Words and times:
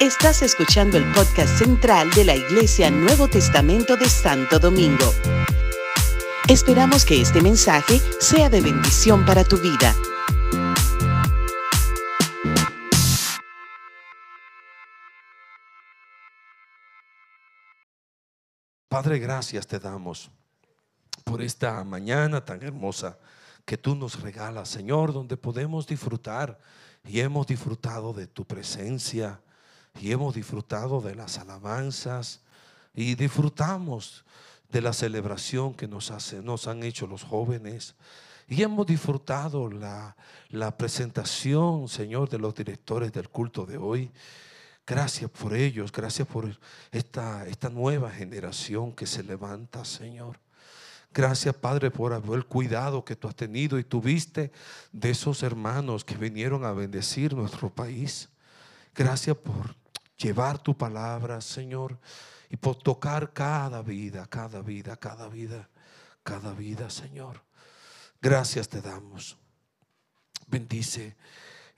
Estás 0.00 0.42
escuchando 0.42 0.98
el 0.98 1.04
podcast 1.12 1.58
central 1.58 2.10
de 2.10 2.24
la 2.24 2.34
Iglesia 2.34 2.90
Nuevo 2.90 3.28
Testamento 3.28 3.96
de 3.96 4.08
Santo 4.08 4.58
Domingo. 4.58 5.12
Esperamos 6.48 7.04
que 7.04 7.20
este 7.20 7.40
mensaje 7.40 8.00
sea 8.20 8.50
de 8.50 8.60
bendición 8.60 9.24
para 9.24 9.44
tu 9.44 9.56
vida. 9.56 9.94
Padre, 18.88 19.18
gracias 19.18 19.66
te 19.66 19.78
damos 19.78 20.30
por 21.24 21.42
esta 21.42 21.82
mañana 21.82 22.44
tan 22.44 22.62
hermosa 22.62 23.18
que 23.64 23.78
tú 23.78 23.94
nos 23.94 24.20
regalas, 24.20 24.68
Señor, 24.68 25.12
donde 25.12 25.36
podemos 25.36 25.86
disfrutar 25.86 26.58
y 27.04 27.20
hemos 27.20 27.46
disfrutado 27.46 28.12
de 28.12 28.26
tu 28.26 28.44
presencia 28.44 29.40
y 30.00 30.10
hemos 30.12 30.34
disfrutado 30.34 31.00
de 31.00 31.14
las 31.14 31.38
alabanzas 31.38 32.40
y 32.94 33.14
disfrutamos 33.14 34.24
de 34.70 34.80
la 34.80 34.92
celebración 34.92 35.74
que 35.74 35.86
nos, 35.86 36.12
nos 36.42 36.66
han 36.66 36.82
hecho 36.82 37.06
los 37.06 37.22
jóvenes. 37.22 37.94
Y 38.48 38.62
hemos 38.62 38.86
disfrutado 38.86 39.70
la, 39.70 40.16
la 40.50 40.76
presentación, 40.76 41.88
Señor, 41.88 42.28
de 42.28 42.38
los 42.38 42.54
directores 42.54 43.12
del 43.12 43.28
culto 43.28 43.66
de 43.66 43.78
hoy. 43.78 44.10
Gracias 44.86 45.30
por 45.30 45.54
ellos, 45.54 45.90
gracias 45.92 46.28
por 46.28 46.58
esta, 46.92 47.46
esta 47.46 47.70
nueva 47.70 48.10
generación 48.10 48.92
que 48.92 49.06
se 49.06 49.22
levanta, 49.22 49.84
Señor. 49.84 50.43
Gracias, 51.14 51.54
Padre, 51.54 51.92
por 51.92 52.12
el 52.12 52.44
cuidado 52.44 53.04
que 53.04 53.14
tú 53.14 53.28
has 53.28 53.36
tenido 53.36 53.78
y 53.78 53.84
tuviste 53.84 54.50
de 54.90 55.10
esos 55.10 55.44
hermanos 55.44 56.04
que 56.04 56.16
vinieron 56.16 56.64
a 56.64 56.72
bendecir 56.72 57.34
nuestro 57.34 57.72
país. 57.72 58.28
Gracias 58.92 59.36
por 59.36 59.76
llevar 60.16 60.58
tu 60.58 60.76
palabra, 60.76 61.40
Señor, 61.40 62.00
y 62.50 62.56
por 62.56 62.74
tocar 62.74 63.32
cada 63.32 63.80
vida, 63.80 64.26
cada 64.26 64.60
vida, 64.60 64.96
cada 64.96 65.28
vida, 65.28 65.68
cada 66.24 66.52
vida, 66.52 66.90
Señor. 66.90 67.40
Gracias 68.20 68.68
te 68.68 68.82
damos. 68.82 69.36
Bendice 70.48 71.16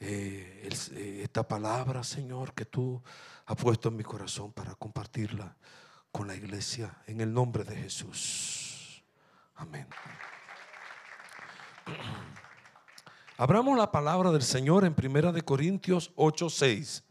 eh, 0.01 0.67
eh, 0.93 1.21
esta 1.23 1.47
palabra, 1.47 2.03
Señor, 2.05 2.55
que 2.55 2.65
tú 2.65 3.03
has 3.45 3.57
puesto 3.57 3.91
en 3.91 3.97
mi 3.97 4.03
corazón 4.03 4.51
para 4.55 4.75
compartirla 4.77 5.55
con 6.11 6.27
la 6.27 6.35
iglesia 6.35 7.03
en 7.07 7.21
el 7.21 7.35
nombre 7.35 7.65
de 7.65 7.77
Jesús. 7.77 8.56
Amén. 9.57 9.87
Abramos 13.39 13.77
la 13.77 13.91
palabra 13.91 14.31
del 14.31 14.43
Señor 14.43 14.85
en 14.85 14.95
Primera 14.95 15.33
de 15.33 15.43
Corintios 15.43 16.13
8:6. 16.17 17.03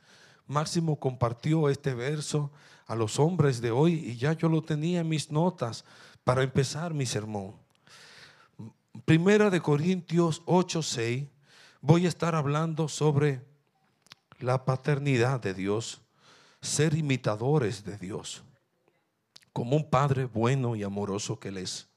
Máximo 0.47 0.99
compartió 0.99 1.69
este 1.69 1.93
verso 1.93 2.51
a 2.87 2.95
los 2.95 3.19
hombres 3.19 3.61
de 3.61 3.71
hoy 3.71 3.93
y 3.93 4.17
ya 4.17 4.33
yo 4.33 4.47
lo 4.47 4.61
tenía 4.61 5.01
en 5.01 5.09
mis 5.09 5.31
notas 5.31 5.85
para 6.23 6.43
empezar 6.43 6.93
mi 6.93 7.05
sermón. 7.05 7.55
Primera 9.05 9.49
de 9.49 9.61
Corintios 9.61 10.43
8:6 10.45 11.27
voy 11.81 12.05
a 12.05 12.09
estar 12.09 12.35
hablando 12.35 12.87
sobre 12.87 13.43
la 14.39 14.65
paternidad 14.65 15.39
de 15.39 15.53
Dios, 15.53 16.01
ser 16.61 16.95
imitadores 16.95 17.83
de 17.83 17.97
Dios, 17.97 18.43
como 19.53 19.75
un 19.75 19.89
padre 19.89 20.25
bueno 20.25 20.75
y 20.75 20.83
amoroso 20.83 21.39
que 21.39 21.49
él 21.49 21.57
es. 21.57 21.87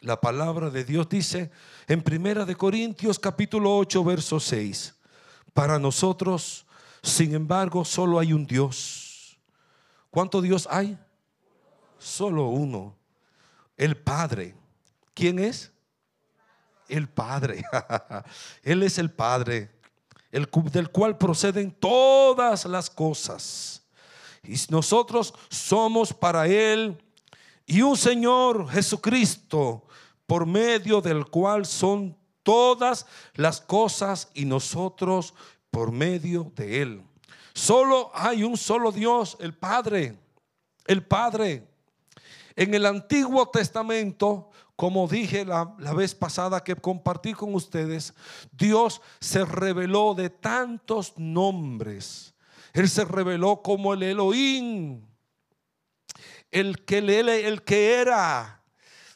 La 0.00 0.20
palabra 0.20 0.70
de 0.70 0.84
Dios 0.84 1.08
dice 1.08 1.50
en 1.86 2.02
Primera 2.02 2.44
de 2.44 2.56
Corintios 2.56 3.18
capítulo 3.18 3.76
8 3.78 4.04
verso 4.04 4.38
6, 4.38 4.94
para 5.52 5.78
nosotros 5.78 6.64
sin 7.04 7.34
embargo, 7.34 7.84
solo 7.84 8.18
hay 8.18 8.32
un 8.32 8.46
Dios. 8.46 9.38
¿Cuánto 10.08 10.40
Dios 10.40 10.66
hay? 10.70 10.98
Solo 11.98 12.46
uno. 12.46 12.96
El 13.76 13.94
Padre. 13.98 14.54
¿Quién 15.12 15.38
es? 15.38 15.70
El 16.88 17.06
Padre. 17.06 17.62
Él 18.62 18.82
es 18.82 18.96
el 18.96 19.10
Padre, 19.10 19.70
el, 20.32 20.48
del 20.72 20.90
cual 20.90 21.18
proceden 21.18 21.72
todas 21.72 22.64
las 22.64 22.88
cosas. 22.88 23.82
Y 24.42 24.54
nosotros 24.70 25.34
somos 25.50 26.10
para 26.10 26.46
Él 26.46 26.96
y 27.66 27.82
un 27.82 27.96
Señor 27.96 28.68
Jesucristo, 28.68 29.86
por 30.26 30.46
medio 30.46 31.00
del 31.00 31.26
cual 31.26 31.66
son 31.66 32.16
todas 32.42 33.06
las 33.34 33.60
cosas 33.60 34.28
y 34.34 34.44
nosotros 34.44 35.34
por 35.70 35.92
medio 35.92 36.52
de 36.54 36.82
Él. 36.82 37.02
Solo 37.54 38.10
hay 38.14 38.42
un 38.44 38.56
solo 38.56 38.92
Dios, 38.92 39.36
el 39.40 39.54
Padre. 39.54 40.18
El 40.86 41.04
Padre. 41.04 41.66
En 42.56 42.74
el 42.74 42.86
Antiguo 42.86 43.48
Testamento, 43.48 44.50
como 44.76 45.08
dije 45.08 45.44
la, 45.44 45.74
la, 45.78 45.92
vez 45.94 46.14
pasada 46.14 46.62
que 46.62 46.76
compartí 46.76 47.32
con 47.32 47.54
ustedes, 47.54 48.14
Dios 48.52 49.00
se 49.20 49.44
reveló 49.44 50.14
de 50.14 50.30
tantos 50.30 51.14
nombres. 51.16 52.34
Él 52.72 52.88
se 52.88 53.04
reveló 53.04 53.62
como 53.62 53.94
el 53.94 54.02
Elohim, 54.02 55.00
el 56.54 56.84
que, 56.84 56.98
el 56.98 57.62
que 57.62 57.94
era. 58.00 58.62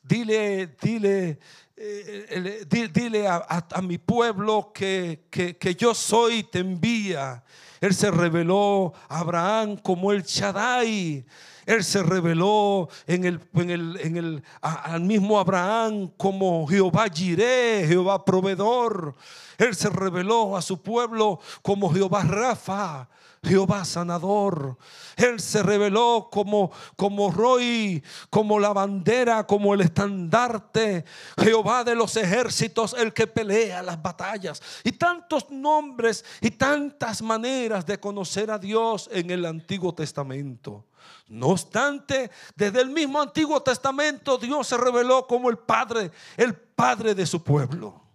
Dile, 0.03 0.75
dile, 0.81 1.39
eh, 1.77 2.67
dile 2.93 3.29
a, 3.29 3.81
mi 3.83 3.99
pueblo 3.99 4.73
que, 4.75 5.27
que, 5.31 5.75
yo 5.77 5.95
soy, 5.95 6.43
te 6.43 6.59
envía. 6.59 7.45
Él 7.81 7.95
se 7.95 8.11
reveló 8.11 8.93
a 9.09 9.21
Abraham 9.21 9.77
como 9.77 10.13
el 10.13 10.25
Shaddai. 10.25 11.25
Él 11.65 11.85
se 11.85 12.03
reveló 12.03 12.89
en 13.07 13.25
el, 13.25 13.41
en 13.55 13.71
el, 13.71 14.01
en 14.03 14.17
el 14.17 14.43
al 14.61 15.03
mismo 15.03 15.39
Abraham 15.39 16.11
como 16.17 16.67
Jehová 16.67 17.07
Jireh, 17.13 17.85
Jehová 17.87 18.25
proveedor. 18.25 19.15
Él 19.59 19.77
se 19.77 19.91
reveló 19.91 20.57
a 20.57 20.63
su 20.63 20.83
pueblo 20.83 21.39
como 21.63 21.93
Jehová 21.93 22.23
Rafa, 22.23 23.09
Jehová 23.43 23.85
sanador. 23.85 24.77
Él 25.17 25.41
se 25.41 25.63
reveló 25.63 26.29
como, 26.31 26.71
como 26.97 27.31
Roy, 27.31 28.03
como 28.31 28.59
la 28.59 28.73
bandera, 28.73 29.47
como 29.47 29.75
el 29.75 29.81
estandarte. 29.81 31.05
Jehová 31.39 31.85
de 31.85 31.95
los 31.95 32.17
ejércitos, 32.17 32.95
el 32.95 33.13
que 33.13 33.27
pelea 33.27 33.83
las 33.83 34.01
batallas. 34.01 34.63
Y 34.85 34.93
tantos 34.93 35.51
nombres 35.51 36.25
y 36.41 36.51
tantas 36.51 37.23
maneras 37.23 37.85
de 37.87 37.99
conocer 37.99 38.51
a 38.51 38.59
Dios 38.59 39.09
en 39.13 39.31
el 39.31 39.45
Antiguo 39.45 39.95
Testamento. 39.95 40.85
No 41.29 41.49
obstante, 41.49 42.31
desde 42.57 42.81
el 42.81 42.91
mismo 42.91 43.21
Antiguo 43.21 43.63
Testamento 43.63 44.39
Dios 44.39 44.67
se 44.67 44.77
reveló 44.77 45.27
como 45.27 45.51
el 45.51 45.59
Padre, 45.59 46.11
el 46.37 46.55
Padre 46.55 47.15
de 47.15 47.27
su 47.27 47.43
pueblo. 47.43 48.08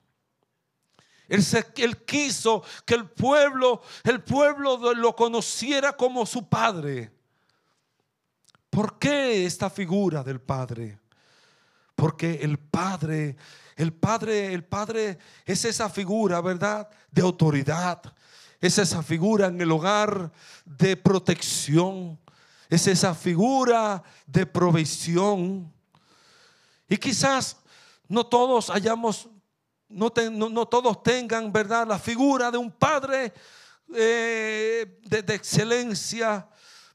Él, 1.27 2.05
quiso 2.05 2.63
que 2.85 2.95
el 2.95 3.09
pueblo, 3.09 3.81
el 4.03 4.21
pueblo 4.21 4.93
lo 4.93 5.15
conociera 5.15 5.95
como 5.95 6.25
su 6.25 6.47
padre. 6.47 7.11
¿Por 8.69 8.99
qué 8.99 9.45
esta 9.45 9.69
figura 9.69 10.23
del 10.23 10.41
padre? 10.41 10.99
Porque 11.95 12.39
el 12.41 12.57
padre, 12.57 13.37
el 13.75 13.93
padre, 13.93 14.53
el 14.53 14.63
padre 14.63 15.17
es 15.45 15.63
esa 15.65 15.89
figura, 15.89 16.41
¿verdad? 16.41 16.89
De 17.11 17.21
autoridad. 17.21 18.01
Es 18.59 18.77
esa 18.77 19.03
figura 19.03 19.47
en 19.47 19.61
el 19.61 19.71
hogar 19.71 20.31
de 20.65 20.97
protección. 20.97 22.19
Es 22.69 22.87
esa 22.87 23.13
figura 23.13 24.03
de 24.25 24.45
provisión. 24.45 25.71
Y 26.89 26.97
quizás 26.97 27.57
no 28.07 28.25
todos 28.25 28.69
hayamos 28.69 29.29
no, 29.93 30.65
todos 30.67 31.03
tengan, 31.03 31.51
¿verdad?, 31.51 31.87
la 31.87 31.99
figura 31.99 32.49
de 32.51 32.57
un 32.57 32.71
padre 32.71 33.33
eh, 33.93 34.99
de, 35.03 35.35
excelencia, 35.35 36.47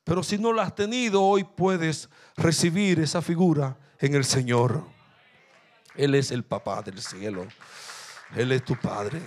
pero 0.05 0.23
si 0.23 0.39
no 0.39 0.53
la 0.53 0.65
has 0.65 0.75
tenido, 0.75 1.23
hoy 1.23 1.45
puedes 1.45 2.09
recibir 2.37 3.01
esa 3.01 3.23
figura 3.23 3.77
en 3.99 4.15
el 4.15 4.25
Señor. 4.25 4.83
Él 5.95 6.15
es 6.15 6.31
el 6.31 6.45
papá 6.45 6.83
del 6.83 7.01
cielo. 7.01 7.47
Él 8.35 8.53
es 8.53 8.65
tu 8.65 8.77
padre. 8.77 9.21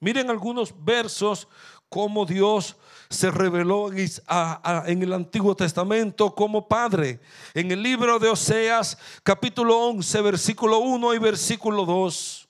Miren 0.00 0.30
algunos 0.30 0.74
versos 0.84 1.48
como 1.88 2.26
Dios 2.26 2.76
se 3.08 3.30
reveló 3.30 3.92
en 3.92 5.02
el 5.02 5.12
Antiguo 5.12 5.54
Testamento 5.54 6.34
como 6.34 6.66
Padre. 6.66 7.20
En 7.54 7.70
el 7.70 7.82
libro 7.82 8.18
de 8.18 8.28
Oseas, 8.28 8.98
capítulo 9.22 9.78
11, 9.78 10.20
versículo 10.22 10.78
1 10.78 11.14
y 11.14 11.18
versículo 11.18 11.84
2, 11.84 12.48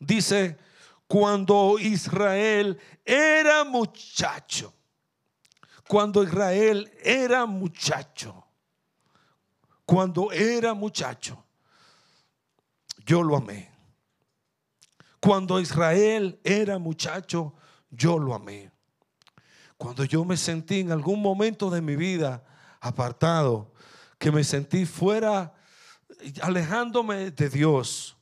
dice, 0.00 0.58
cuando 1.06 1.78
Israel 1.78 2.78
era 3.04 3.64
muchacho, 3.64 4.72
cuando 5.86 6.22
Israel 6.22 6.90
era 7.02 7.46
muchacho, 7.46 8.46
cuando 9.84 10.30
era 10.32 10.72
muchacho, 10.74 11.44
yo 13.04 13.22
lo 13.22 13.36
amé. 13.36 13.70
Cuando 15.20 15.60
Israel 15.60 16.40
era 16.44 16.78
muchacho, 16.78 17.54
yo 17.90 18.18
lo 18.18 18.34
amé. 18.34 18.70
Cuando 19.76 20.04
yo 20.04 20.24
me 20.24 20.36
sentí 20.36 20.80
en 20.80 20.92
algún 20.92 21.20
momento 21.20 21.70
de 21.70 21.80
mi 21.80 21.96
vida 21.96 22.44
apartado, 22.80 23.72
que 24.18 24.30
me 24.30 24.44
sentí 24.44 24.84
fuera, 24.86 25.54
alejándome 26.42 27.30
de 27.30 27.48
Dios, 27.48 28.16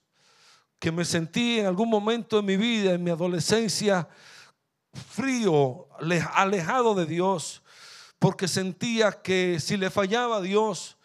que 0.78 0.92
me 0.92 1.04
sentí 1.04 1.58
en 1.58 1.66
algún 1.66 1.88
momento 1.88 2.36
de 2.36 2.42
mi 2.42 2.56
vida, 2.56 2.92
en 2.92 3.02
mi 3.02 3.10
adolescencia, 3.10 4.08
frío, 4.92 5.88
alejado 6.32 6.94
de 6.94 7.06
Dios, 7.06 7.62
porque 8.18 8.48
sentía 8.48 9.12
que 9.12 9.58
si 9.60 9.76
le 9.76 9.90
fallaba 9.90 10.36
a 10.36 10.40
Dios, 10.40 10.96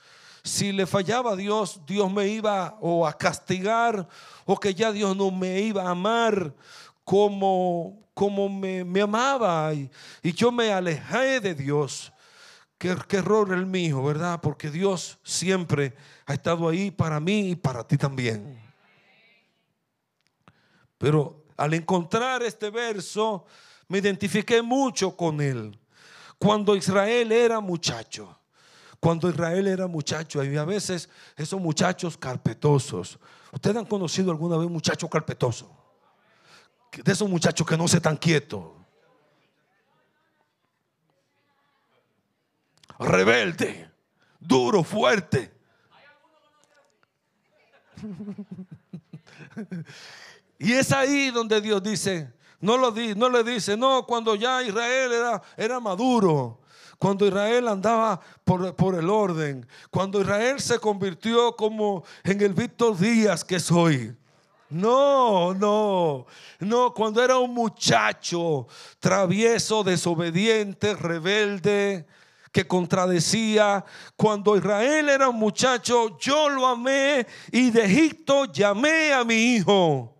si 0.43 0.71
le 0.71 0.85
fallaba 0.85 1.31
a 1.31 1.35
Dios, 1.35 1.81
Dios 1.85 2.11
me 2.11 2.27
iba 2.27 2.77
o 2.81 3.07
a 3.07 3.17
castigar 3.17 4.07
o 4.45 4.59
que 4.59 4.73
ya 4.73 4.91
Dios 4.91 5.15
no 5.15 5.31
me 5.31 5.61
iba 5.61 5.83
a 5.83 5.91
amar 5.91 6.53
como, 7.03 8.02
como 8.13 8.49
me, 8.49 9.01
amaba 9.01 9.73
y, 9.73 9.89
yo 10.21 10.51
me 10.51 10.71
alejé 10.71 11.39
de 11.39 11.55
Dios. 11.55 12.11
Qué, 12.77 12.95
qué 13.07 13.17
error 13.17 13.53
el 13.53 13.65
mío, 13.65 14.03
¿verdad? 14.03 14.41
Porque 14.41 14.69
Dios 14.69 15.17
siempre 15.23 15.93
ha 16.25 16.33
estado 16.33 16.67
ahí 16.67 16.91
para 16.91 17.19
mí 17.19 17.51
y 17.51 17.55
para 17.55 17.87
ti 17.87 17.97
también. 17.97 18.59
Pero 20.97 21.43
al 21.57 21.73
encontrar 21.73 22.43
este 22.43 22.69
verso, 22.69 23.45
me 23.87 23.99
identifiqué 23.99 24.61
mucho 24.61 25.15
con 25.15 25.41
él. 25.41 25.77
Cuando 26.37 26.75
Israel 26.75 27.31
era 27.31 27.59
muchacho, 27.59 28.37
cuando 28.99 29.29
Israel 29.29 29.67
era 29.67 29.87
muchacho, 29.87 30.39
había 30.39 30.63
veces 30.63 31.09
esos 31.35 31.59
muchachos 31.59 32.17
carpetosos. 32.17 33.19
¿Ustedes 33.51 33.75
han 33.75 33.85
conocido 33.85 34.31
alguna 34.31 34.57
vez 34.57 34.65
un 34.67 34.73
muchacho 34.73 35.09
carpetoso? 35.09 35.82
De 37.01 37.11
esos 37.11 37.29
muchachos 37.29 37.65
que 37.65 37.77
no 37.77 37.87
se 37.87 37.97
están 37.97 38.17
quietos. 38.17 38.65
Rebelde, 42.99 43.89
duro, 44.39 44.83
fuerte. 44.83 45.51
Y 50.59 50.71
es 50.71 50.93
ahí 50.93 51.29
donde 51.29 51.59
Dios 51.59 51.83
dice, 51.83 52.31
no, 52.61 52.77
lo 52.77 52.91
di, 52.91 53.15
no 53.15 53.27
le 53.27 53.43
dice, 53.43 53.75
no, 53.75 54.05
cuando 54.05 54.33
ya 54.35 54.63
Israel 54.63 55.11
era, 55.11 55.41
era 55.57 55.79
maduro, 55.81 56.61
cuando 56.97 57.27
Israel 57.27 57.67
andaba 57.67 58.21
por, 58.45 58.73
por, 58.73 58.95
el 58.95 59.09
orden, 59.09 59.67
cuando 59.91 60.21
Israel 60.21 60.61
se 60.61 60.79
convirtió 60.79 61.53
como 61.57 62.05
en 62.23 62.39
el 62.39 62.53
Víctor 62.53 62.97
Díaz 62.97 63.43
que 63.43 63.59
soy. 63.59 64.15
No, 64.69 65.53
no, 65.53 66.25
no, 66.59 66.93
cuando 66.93 67.23
era 67.23 67.37
un 67.37 67.53
muchacho 67.53 68.67
travieso, 68.99 69.83
desobediente, 69.83 70.95
rebelde, 70.95 72.07
que 72.53 72.65
contradecía. 72.65 73.83
Cuando 74.15 74.55
Israel 74.55 75.09
era 75.09 75.27
un 75.27 75.37
muchacho, 75.37 76.17
yo 76.19 76.47
lo 76.49 76.67
amé 76.67 77.25
y 77.51 77.71
de 77.71 77.83
Egipto 77.83 78.45
llamé 78.45 79.11
a 79.11 79.23
mi 79.23 79.55
hijo. 79.55 80.15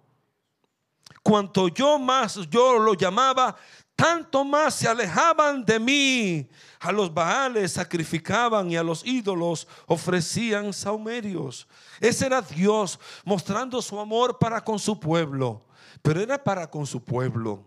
Cuanto 1.22 1.70
yo 1.70 1.98
más 1.98 2.36
yo 2.50 2.78
lo 2.80 2.96
llamaba, 2.96 3.56
tanto 3.96 4.44
más 4.44 4.76
se 4.76 4.88
alejaban 4.88 5.64
de 5.64 5.80
mí. 5.80 6.50
A 6.80 6.92
los 6.92 7.14
baales 7.14 7.74
sacrificaban 7.74 8.70
y 8.70 8.76
a 8.76 8.84
los 8.84 9.06
ídolos 9.06 9.68
ofrecían 9.86 10.74
saumerios. 10.74 11.68
Ese 12.00 12.26
era 12.26 12.42
Dios 12.42 13.00
mostrando 13.24 13.82
su 13.82 14.00
amor 14.00 14.38
para 14.38 14.62
con 14.62 14.80
su 14.80 15.00
pueblo, 15.00 15.66
pero 16.02 16.20
era 16.20 16.44
para 16.44 16.70
con 16.70 16.86
su 16.86 17.04
pueblo. 17.04 17.66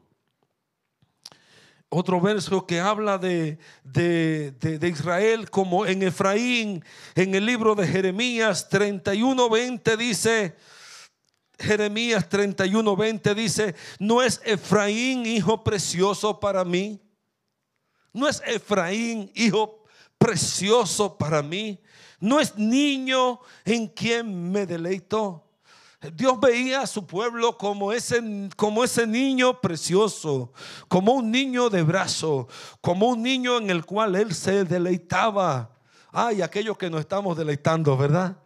Otro 1.88 2.20
verso 2.20 2.66
que 2.66 2.80
habla 2.80 3.16
de, 3.16 3.58
de, 3.84 4.50
de, 4.50 4.88
Israel 4.88 5.48
como 5.50 5.86
en 5.86 6.02
Efraín, 6.02 6.84
en 7.14 7.34
el 7.34 7.46
libro 7.46 7.76
de 7.76 7.86
Jeremías 7.86 8.68
31, 8.68 9.48
20 9.48 9.96
dice, 9.96 10.56
Jeremías 11.58 12.28
31, 12.28 12.96
20 12.96 13.34
dice, 13.34 13.74
¿no 13.98 14.22
es 14.22 14.40
Efraín 14.44 15.24
hijo 15.24 15.64
precioso 15.64 16.38
para 16.38 16.64
mí? 16.64 17.00
¿No 18.12 18.28
es 18.28 18.42
Efraín 18.46 19.30
hijo 19.34 19.84
precioso 20.18 21.16
para 21.16 21.42
mí? 21.42 21.80
¿No 22.20 22.40
es 22.40 22.56
niño 22.56 23.40
en 23.64 23.88
quien 23.88 24.50
me 24.50 24.66
deleito? 24.66 25.44
Dios 26.14 26.38
veía 26.38 26.82
a 26.82 26.86
su 26.86 27.06
pueblo 27.06 27.56
como 27.56 27.90
ese, 27.90 28.22
como 28.56 28.84
ese 28.84 29.06
niño 29.06 29.60
precioso, 29.60 30.52
como 30.88 31.14
un 31.14 31.30
niño 31.30 31.70
de 31.70 31.82
brazo, 31.82 32.48
como 32.82 33.08
un 33.08 33.22
niño 33.22 33.56
en 33.56 33.70
el 33.70 33.84
cual 33.84 34.14
Él 34.14 34.34
se 34.34 34.64
deleitaba. 34.64 35.70
Ay, 36.12 36.42
aquello 36.42 36.76
que 36.76 36.90
nos 36.90 37.00
estamos 37.00 37.36
deleitando, 37.36 37.96
¿verdad? 37.96 38.36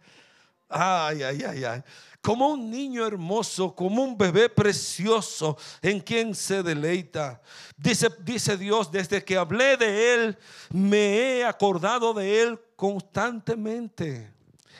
Ay, 0.69 1.23
ay, 1.23 1.43
ay, 1.43 1.63
ay 1.65 1.83
como 2.21 2.49
un 2.49 2.69
niño 2.69 3.05
hermoso, 3.05 3.75
como 3.75 4.03
un 4.03 4.17
bebé 4.17 4.47
precioso 4.47 5.57
en 5.81 5.99
quien 5.99 6.35
se 6.35 6.61
deleita. 6.61 7.41
Dice, 7.75 8.09
dice 8.23 8.57
Dios, 8.57 8.91
desde 8.91 9.23
que 9.23 9.37
hablé 9.37 9.75
de 9.75 10.13
Él, 10.13 10.37
me 10.69 11.17
he 11.17 11.45
acordado 11.45 12.13
de 12.13 12.41
Él 12.43 12.59
constantemente. 12.75 14.31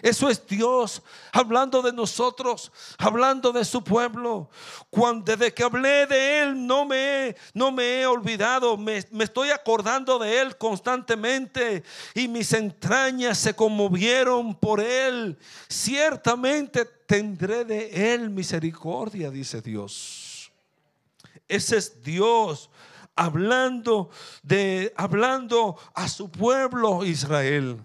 Eso 0.02 0.30
es 0.30 0.46
Dios 0.48 1.04
hablando 1.32 1.82
de 1.82 1.94
nosotros, 1.94 2.72
hablando 2.98 3.52
de 3.52 3.64
su 3.64 3.84
pueblo. 3.84 4.50
Cuando 4.90 5.36
desde 5.36 5.54
que 5.54 5.64
hablé 5.64 6.08
de 6.08 6.42
Él 6.42 6.66
no 6.66 6.86
me, 6.86 7.36
no 7.54 7.72
me 7.72 8.02
he 8.02 8.06
olvidado, 8.08 8.78
me, 8.78 9.06
me 9.12 9.26
estoy 9.26 9.50
acordando 9.50 10.18
de 10.18 10.42
Él 10.42 10.58
constantemente 10.58 11.84
y 12.16 12.28
mis 12.28 12.52
entrañas 12.54 13.38
se 13.38 13.54
conmovieron 13.54 14.56
por 14.56 14.80
Él. 14.80 15.38
Ciertamente 15.70 16.86
tendré 16.86 17.64
de 17.64 18.14
Él 18.14 18.30
misericordia, 18.30 19.30
dice 19.30 19.62
Dios. 19.62 20.52
Ese 21.48 21.78
es 21.78 22.02
Dios 22.02 22.70
hablando 23.16 24.10
de 24.42 24.94
hablando 24.96 25.78
a 25.94 26.08
su 26.08 26.32
pueblo 26.32 27.06
Israel. 27.06 27.80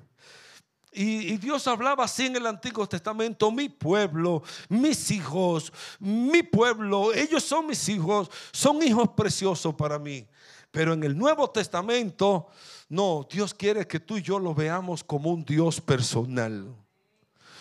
Y, 0.99 1.37
Dios 1.37 1.67
hablaba 1.67 2.05
así 2.05 2.25
en 2.25 2.37
el 2.37 2.47
Antiguo 2.47 2.89
Testamento, 2.89 3.51
mi 3.51 3.69
pueblo, 3.69 4.43
mis 4.71 5.11
hijos, 5.11 5.71
mi 5.99 6.43
pueblo, 6.43 7.13
ellos 7.13 7.45
son 7.45 7.67
mis 7.67 7.87
hijos, 7.91 8.31
son 8.51 8.83
hijos 8.83 9.11
preciosos 9.15 9.75
para 9.75 9.99
mí. 9.99 10.27
Pero 10.71 10.95
en 10.95 11.05
el 11.05 11.17
Nuevo 11.17 11.51
Testamento, 11.51 12.47
no, 12.89 13.29
Dios 13.31 13.53
quiere 13.53 13.87
que 13.87 14.01
tú 14.01 14.17
y 14.17 14.23
yo 14.23 14.39
lo 14.39 14.55
veamos 14.55 15.05
como 15.05 15.31
un 15.31 15.45
Dios 15.45 15.83
personal. 15.83 16.75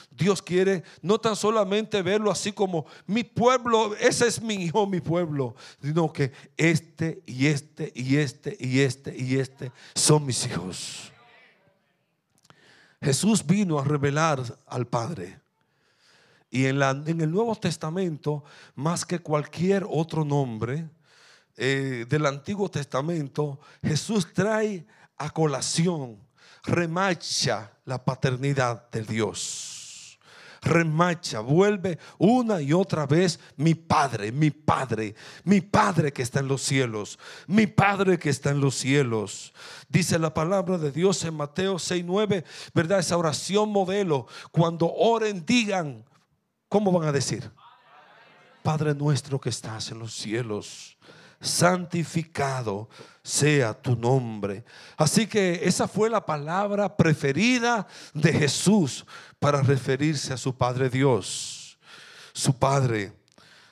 Dios 0.09 0.41
quiere 0.41 0.83
no 1.01 1.19
tan 1.19 1.35
solamente 1.35 2.01
verlo 2.01 2.31
así 2.31 2.53
como 2.53 2.85
mi 3.05 3.25
pueblo, 3.25 3.97
ese 3.97 4.27
es 4.27 4.41
mi 4.41 4.53
hijo, 4.53 4.87
mi 4.87 5.01
pueblo, 5.01 5.55
sino 5.81 6.13
que 6.13 6.31
este 6.55 7.21
y 7.25 7.47
este 7.47 7.91
y 7.93 8.15
este 8.15 8.55
y 8.57 8.79
este 8.79 9.13
y 9.17 9.35
este 9.39 9.73
son 9.93 10.25
mis 10.25 10.45
hijos. 10.45 11.11
Jesús 13.01 13.45
vino 13.45 13.79
a 13.79 13.83
revelar 13.83 14.41
al 14.67 14.87
Padre. 14.87 15.39
Y 16.49 16.65
en, 16.65 16.79
la, 16.79 16.91
en 16.91 17.21
el 17.21 17.31
Nuevo 17.31 17.55
Testamento, 17.55 18.43
más 18.75 19.05
que 19.05 19.19
cualquier 19.19 19.85
otro 19.89 20.23
nombre 20.23 20.89
eh, 21.57 22.05
del 22.07 22.25
Antiguo 22.25 22.69
Testamento, 22.69 23.59
Jesús 23.83 24.33
trae 24.33 24.85
a 25.17 25.29
colación, 25.29 26.17
remacha 26.63 27.71
la 27.85 28.03
paternidad 28.03 28.89
de 28.89 29.03
Dios 29.03 29.74
remacha, 30.61 31.39
vuelve 31.39 31.99
una 32.17 32.61
y 32.61 32.73
otra 32.73 33.05
vez 33.05 33.39
mi 33.57 33.75
Padre, 33.75 34.31
mi 34.31 34.51
Padre, 34.51 35.15
mi 35.43 35.61
Padre 35.61 36.11
que 36.11 36.21
está 36.21 36.39
en 36.39 36.47
los 36.47 36.61
cielos, 36.61 37.19
mi 37.47 37.67
Padre 37.67 38.17
que 38.17 38.29
está 38.29 38.51
en 38.51 38.61
los 38.61 38.75
cielos. 38.75 39.53
Dice 39.89 40.19
la 40.19 40.33
palabra 40.33 40.77
de 40.77 40.91
Dios 40.91 41.23
en 41.23 41.35
Mateo 41.35 41.75
6:9, 41.75 42.43
¿verdad? 42.73 42.99
Esa 42.99 43.17
oración 43.17 43.69
modelo. 43.69 44.27
Cuando 44.51 44.91
oren, 44.93 45.45
digan, 45.45 46.05
¿cómo 46.69 46.91
van 46.91 47.07
a 47.07 47.11
decir? 47.11 47.51
Padre 48.63 48.95
nuestro 48.95 49.39
que 49.39 49.49
estás 49.49 49.91
en 49.91 49.99
los 49.99 50.13
cielos, 50.13 50.97
santificado 51.39 52.89
sea 53.23 53.73
tu 53.73 53.95
nombre. 53.95 54.63
Así 54.97 55.27
que 55.27 55.61
esa 55.63 55.87
fue 55.87 56.09
la 56.09 56.25
palabra 56.25 56.95
preferida 56.95 57.87
de 58.13 58.33
Jesús 58.33 59.05
para 59.39 59.61
referirse 59.61 60.33
a 60.33 60.37
su 60.37 60.55
Padre 60.55 60.89
Dios, 60.89 61.77
su 62.33 62.57
Padre, 62.57 63.13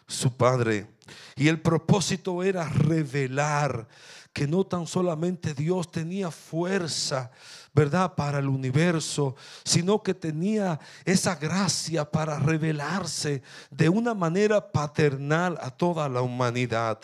su 0.07 0.35
Padre. 0.35 0.87
Y 1.35 1.47
el 1.47 1.61
propósito 1.61 2.43
era 2.43 2.67
revelar 2.69 3.87
que 4.31 4.47
no 4.47 4.63
tan 4.63 4.87
solamente 4.87 5.53
Dios 5.53 5.91
tenía 5.91 6.31
fuerza 6.31 7.31
¿verdad? 7.73 8.13
Para 8.13 8.39
el 8.39 8.47
universo, 8.47 9.35
sino 9.63 10.03
que 10.03 10.13
tenía 10.13 10.79
esa 11.05 11.35
gracia 11.35 12.09
para 12.09 12.37
revelarse 12.37 13.41
de 13.71 13.89
una 13.89 14.13
manera 14.13 14.71
paternal 14.71 15.57
a 15.59 15.71
toda 15.71 16.07
la 16.07 16.21
humanidad. 16.21 16.99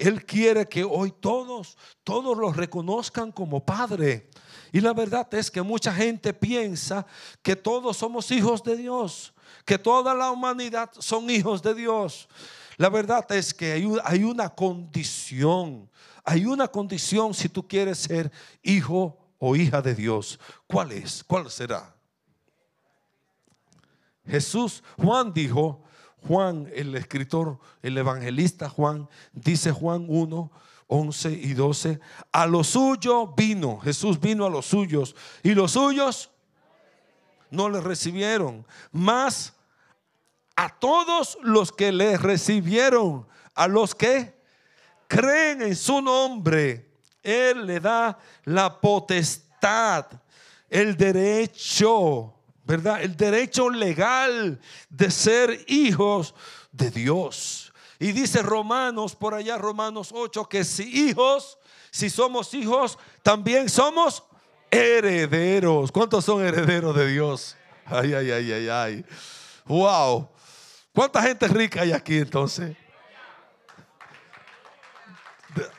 Él 0.00 0.24
quiere 0.24 0.66
que 0.66 0.82
hoy 0.82 1.12
todos, 1.20 1.76
todos 2.02 2.34
los 2.36 2.56
reconozcan 2.56 3.30
como 3.30 3.62
Padre. 3.62 4.30
Y 4.72 4.80
la 4.80 4.94
verdad 4.94 5.28
es 5.34 5.50
que 5.50 5.60
mucha 5.60 5.92
gente 5.92 6.32
piensa 6.32 7.06
que 7.42 7.54
todos 7.54 7.98
somos 7.98 8.30
hijos 8.30 8.62
de 8.62 8.78
Dios, 8.78 9.34
que 9.66 9.78
toda 9.78 10.14
la 10.14 10.30
humanidad 10.30 10.90
son 10.98 11.28
hijos 11.28 11.62
de 11.62 11.74
Dios. 11.74 12.30
La 12.78 12.88
verdad 12.88 13.30
es 13.32 13.52
que 13.52 13.72
hay, 13.72 14.24
una 14.24 14.48
condición, 14.48 15.90
hay 16.24 16.46
una 16.46 16.66
condición 16.66 17.34
si 17.34 17.50
tú 17.50 17.68
quieres 17.68 17.98
ser 17.98 18.32
hijo 18.62 19.18
o 19.38 19.54
hija 19.54 19.82
de 19.82 19.94
Dios. 19.94 20.40
¿Cuál 20.66 20.92
es? 20.92 21.22
¿Cuál 21.22 21.50
será? 21.50 21.94
Jesús, 24.26 24.82
Juan 24.96 25.34
dijo, 25.34 25.82
Juan, 26.26 26.70
el 26.74 26.94
escritor, 26.94 27.58
el 27.82 27.96
evangelista 27.96 28.68
Juan, 28.68 29.08
dice 29.32 29.72
Juan 29.72 30.06
1, 30.08 30.50
11 30.86 31.30
y 31.30 31.54
12, 31.54 32.00
a 32.32 32.46
lo 32.46 32.64
suyo 32.64 33.28
vino, 33.28 33.78
Jesús 33.78 34.20
vino 34.20 34.44
a 34.44 34.50
los 34.50 34.66
suyos 34.66 35.14
y 35.42 35.54
los 35.54 35.72
suyos 35.72 36.30
no 37.50 37.68
le 37.68 37.80
recibieron, 37.80 38.66
más 38.92 39.54
a 40.56 40.68
todos 40.68 41.38
los 41.42 41.72
que 41.72 41.92
le 41.92 42.18
recibieron, 42.18 43.26
a 43.54 43.66
los 43.66 43.94
que 43.94 44.34
creen 45.06 45.62
en 45.62 45.76
su 45.76 46.02
nombre, 46.02 46.90
Él 47.22 47.66
le 47.66 47.80
da 47.80 48.18
la 48.44 48.80
potestad, 48.80 50.06
el 50.68 50.96
derecho, 50.96 52.34
¿verdad? 52.70 53.02
El 53.02 53.16
derecho 53.16 53.68
legal 53.68 54.60
de 54.88 55.10
ser 55.10 55.64
hijos 55.66 56.36
de 56.70 56.92
Dios. 56.92 57.72
Y 57.98 58.12
dice 58.12 58.42
Romanos, 58.42 59.16
por 59.16 59.34
allá 59.34 59.58
Romanos 59.58 60.10
8, 60.12 60.48
que 60.48 60.62
si 60.62 61.08
hijos, 61.08 61.58
si 61.90 62.08
somos 62.08 62.54
hijos, 62.54 62.96
también 63.24 63.68
somos 63.68 64.22
herederos. 64.70 65.90
¿Cuántos 65.90 66.24
son 66.24 66.44
herederos 66.46 66.94
de 66.94 67.08
Dios? 67.08 67.56
Ay, 67.86 68.14
ay, 68.14 68.30
ay, 68.30 68.52
ay, 68.52 68.68
ay. 68.68 69.04
Wow. 69.64 70.28
¿Cuánta 70.94 71.22
gente 71.22 71.48
rica 71.48 71.82
hay 71.82 71.90
aquí 71.90 72.18
entonces? 72.18 72.76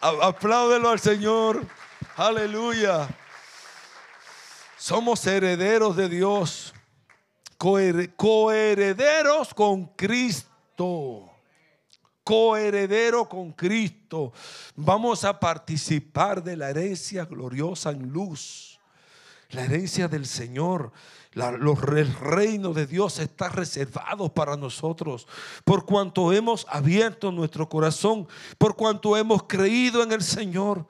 Apláudelo 0.02 0.90
al 0.90 1.00
Señor. 1.00 1.66
Aleluya. 2.18 3.08
Somos 4.78 5.26
herederos 5.26 5.96
de 5.96 6.10
Dios. 6.10 6.74
Coherederos 8.16 9.54
con 9.54 9.86
Cristo 9.96 11.32
coheredero 12.24 13.28
con 13.28 13.52
Cristo. 13.52 14.32
Vamos 14.76 15.26
a 15.26 15.40
participar 15.40 16.42
de 16.44 16.56
la 16.56 16.70
herencia 16.70 17.26
gloriosa 17.26 17.92
en 17.92 18.10
luz. 18.10 18.80
La 19.50 19.66
herencia 19.66 20.08
del 20.08 20.26
Señor. 20.26 20.92
El 21.34 22.14
reino 22.20 22.74
de 22.74 22.86
Dios 22.86 23.20
está 23.20 23.48
reservado 23.50 24.34
para 24.34 24.58
nosotros. 24.58 25.28
Por 25.64 25.86
cuanto 25.86 26.34
hemos 26.34 26.66
abierto 26.70 27.32
nuestro 27.32 27.70
corazón. 27.70 28.28
Por 28.58 28.76
cuanto 28.76 29.16
hemos 29.16 29.44
creído 29.44 30.04
en 30.04 30.12
el 30.12 30.22
Señor. 30.22 30.86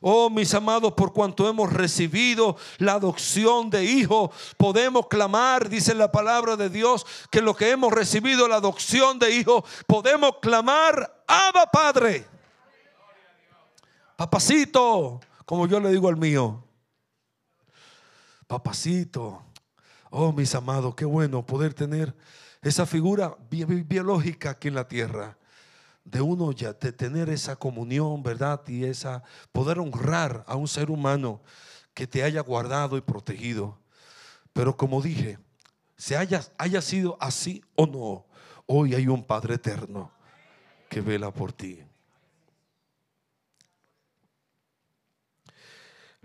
Oh, 0.00 0.30
mis 0.30 0.54
amados, 0.54 0.94
por 0.94 1.12
cuanto 1.12 1.46
hemos 1.48 1.72
recibido 1.72 2.56
la 2.78 2.94
adopción 2.94 3.68
de 3.68 3.84
hijo, 3.84 4.32
podemos 4.56 5.08
clamar, 5.08 5.68
dice 5.68 5.94
la 5.94 6.10
palabra 6.10 6.56
de 6.56 6.70
Dios, 6.70 7.04
que 7.30 7.42
lo 7.42 7.54
que 7.54 7.70
hemos 7.70 7.92
recibido 7.92 8.48
la 8.48 8.56
adopción 8.56 9.18
de 9.18 9.30
hijo, 9.30 9.62
podemos 9.86 10.36
clamar, 10.40 11.22
Abba 11.26 11.66
Padre. 11.66 12.26
Papacito, 14.16 15.20
como 15.44 15.66
yo 15.66 15.80
le 15.80 15.90
digo 15.90 16.08
al 16.08 16.16
mío. 16.16 16.64
Papacito. 18.46 19.49
Oh, 20.10 20.32
mis 20.32 20.54
amados, 20.54 20.94
qué 20.96 21.04
bueno 21.04 21.46
poder 21.46 21.72
tener 21.72 22.14
esa 22.62 22.84
figura 22.84 23.36
biológica 23.48 24.50
aquí 24.50 24.68
en 24.68 24.74
la 24.74 24.86
tierra 24.86 25.38
de 26.04 26.20
uno 26.20 26.50
ya 26.52 26.72
de 26.72 26.92
tener 26.92 27.28
esa 27.28 27.56
comunión, 27.56 28.22
¿verdad? 28.22 28.60
Y 28.66 28.84
esa 28.84 29.22
poder 29.52 29.78
honrar 29.78 30.44
a 30.46 30.56
un 30.56 30.66
ser 30.66 30.90
humano 30.90 31.40
que 31.94 32.06
te 32.06 32.24
haya 32.24 32.40
guardado 32.40 32.96
y 32.96 33.00
protegido. 33.00 33.78
Pero 34.52 34.76
como 34.76 35.00
dije, 35.00 35.38
si 35.96 36.14
haya, 36.14 36.42
haya 36.58 36.82
sido 36.82 37.16
así 37.20 37.62
o 37.76 37.86
no, 37.86 38.26
hoy 38.66 38.94
hay 38.94 39.06
un 39.06 39.22
Padre 39.22 39.54
eterno 39.54 40.10
que 40.88 41.00
vela 41.00 41.30
por 41.30 41.52
ti. 41.52 41.84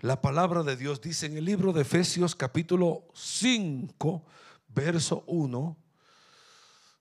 La 0.01 0.21
palabra 0.21 0.61
de 0.63 0.75
Dios 0.75 0.99
dice 0.99 1.25
en 1.25 1.37
el 1.37 1.45
libro 1.45 1.71
de 1.71 1.83
Efesios 1.83 2.35
capítulo 2.35 3.07
5, 3.13 4.25
verso 4.67 5.23
1, 5.25 5.77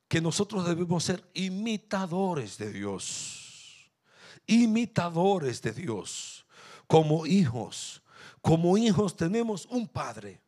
que 0.06 0.20
nosotros 0.20 0.64
debemos 0.64 1.02
ser 1.02 1.28
imitadores 1.34 2.56
de 2.56 2.72
Dios. 2.72 3.90
Imitadores 4.46 5.60
de 5.60 5.72
Dios. 5.72 6.46
Como 6.86 7.26
hijos. 7.26 8.00
Como 8.40 8.78
hijos 8.78 9.16
tenemos 9.16 9.66
un 9.66 9.88
padre. 9.88 10.40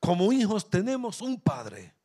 Como 0.00 0.32
hijos 0.32 0.70
tenemos 0.70 1.20
un 1.20 1.38
padre. 1.38 1.97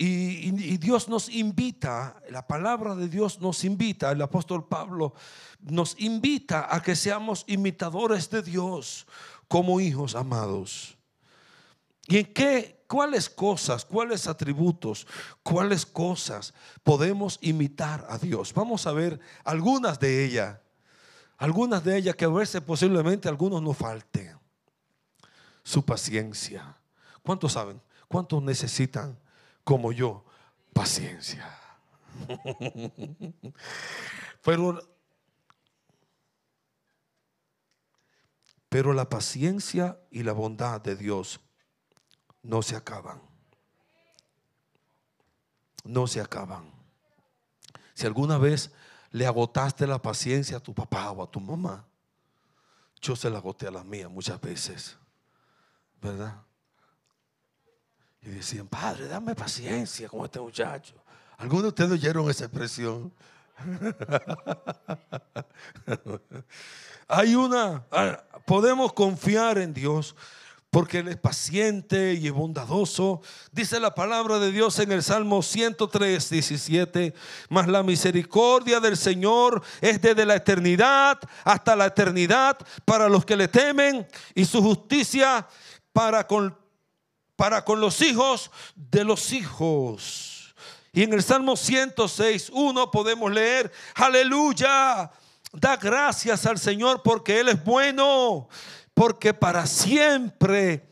Y, 0.00 0.76
Dios 0.76 1.08
nos 1.08 1.28
invita, 1.28 2.22
la 2.30 2.46
palabra 2.46 2.94
de 2.94 3.08
Dios 3.08 3.40
nos 3.40 3.64
invita, 3.64 4.12
el 4.12 4.22
apóstol 4.22 4.68
Pablo 4.68 5.12
nos 5.58 5.96
invita 5.98 6.72
a 6.72 6.80
que 6.80 6.94
seamos 6.94 7.44
imitadores 7.48 8.30
de 8.30 8.42
Dios 8.42 9.08
como 9.48 9.80
hijos 9.80 10.14
amados. 10.14 10.96
¿Y 12.06 12.18
en 12.18 12.32
qué, 12.32 12.84
¿Cuáles 12.86 13.28
cosas, 13.28 13.84
cuáles 13.84 14.28
atributos, 14.28 15.04
cuáles 15.42 15.84
cosas 15.84 16.54
podemos 16.84 17.40
imitar 17.42 18.06
a 18.08 18.18
Dios? 18.18 18.54
Vamos 18.54 18.86
a 18.86 18.92
ver 18.92 19.18
algunas 19.42 19.98
de 19.98 20.24
ellas. 20.24 20.58
Algunas 21.38 21.82
de 21.82 21.96
ellas 21.98 22.14
que 22.14 22.24
a 22.24 22.28
veces 22.28 22.60
posiblemente 22.60 23.28
algunos 23.28 23.60
nos 23.60 23.76
falten. 23.76 24.38
Su 25.64 25.84
paciencia. 25.84 26.76
¿Cuántos 27.24 27.54
saben? 27.54 27.82
¿Cuántos 28.06 28.42
necesitan, 28.44 29.18
como 29.68 29.92
yo, 29.92 30.24
paciencia? 30.72 31.46
Pero, 34.42 34.80
pero 38.70 38.94
la 38.94 39.10
paciencia 39.10 40.00
y 40.10 40.22
la 40.22 40.32
bondad 40.32 40.80
de 40.80 40.96
Dios 40.96 41.40
no 42.42 42.62
se 42.62 42.76
acaban. 42.76 43.20
No 45.84 46.06
se 46.06 46.22
acaban. 46.22 46.72
Si 47.92 48.06
alguna 48.06 48.38
vez 48.38 48.72
le 49.10 49.26
agotaste 49.26 49.86
la 49.86 50.00
paciencia 50.00 50.56
a 50.56 50.60
tu 50.60 50.72
papá 50.72 51.10
o 51.10 51.22
a 51.22 51.30
tu 51.30 51.40
mamá, 51.40 51.86
yo 53.02 53.14
se 53.16 53.28
la 53.28 53.36
agoté 53.36 53.66
a 53.66 53.72
la 53.72 53.84
mía 53.84 54.08
muchas 54.08 54.40
veces, 54.40 54.96
¿verdad? 56.00 56.47
Y 58.22 58.30
decían, 58.30 58.66
padre, 58.66 59.06
dame 59.06 59.34
paciencia 59.34 60.08
con 60.08 60.24
este 60.24 60.40
muchacho. 60.40 60.94
Algunos 61.36 61.62
de 61.62 61.68
ustedes 61.68 61.92
oyeron 61.92 62.28
esa 62.28 62.46
expresión. 62.46 63.12
Hay 67.08 67.34
una, 67.34 67.84
ah, 67.90 68.22
podemos 68.44 68.92
confiar 68.92 69.58
en 69.58 69.72
Dios 69.72 70.14
porque 70.70 70.98
Él 70.98 71.08
es 71.08 71.16
paciente 71.16 72.12
y 72.12 72.28
bondadoso. 72.30 73.22
Dice 73.52 73.80
la 73.80 73.94
palabra 73.94 74.38
de 74.38 74.52
Dios 74.52 74.78
en 74.78 74.92
el 74.92 75.02
Salmo 75.02 75.42
103, 75.42 76.28
17, 76.28 77.14
mas 77.48 77.68
la 77.68 77.82
misericordia 77.82 78.80
del 78.80 78.96
Señor 78.96 79.62
es 79.80 80.00
desde 80.00 80.26
la 80.26 80.36
eternidad 80.36 81.18
hasta 81.44 81.74
la 81.74 81.86
eternidad 81.86 82.58
para 82.84 83.08
los 83.08 83.24
que 83.24 83.36
le 83.36 83.48
temen 83.48 84.06
y 84.34 84.44
su 84.44 84.62
justicia 84.62 85.46
para 85.92 86.26
con, 86.26 86.54
para 87.38 87.64
con 87.64 87.80
los 87.80 88.02
hijos 88.02 88.50
de 88.74 89.04
los 89.04 89.32
hijos. 89.32 90.56
Y 90.92 91.04
en 91.04 91.12
el 91.12 91.22
Salmo 91.22 91.56
106, 91.56 92.50
1 92.52 92.90
podemos 92.90 93.30
leer, 93.30 93.70
aleluya, 93.94 95.08
da 95.52 95.76
gracias 95.76 96.46
al 96.46 96.58
Señor 96.58 97.00
porque 97.04 97.38
Él 97.38 97.50
es 97.50 97.64
bueno 97.64 98.48
porque 98.92 99.32
para 99.32 99.68
siempre 99.68 100.84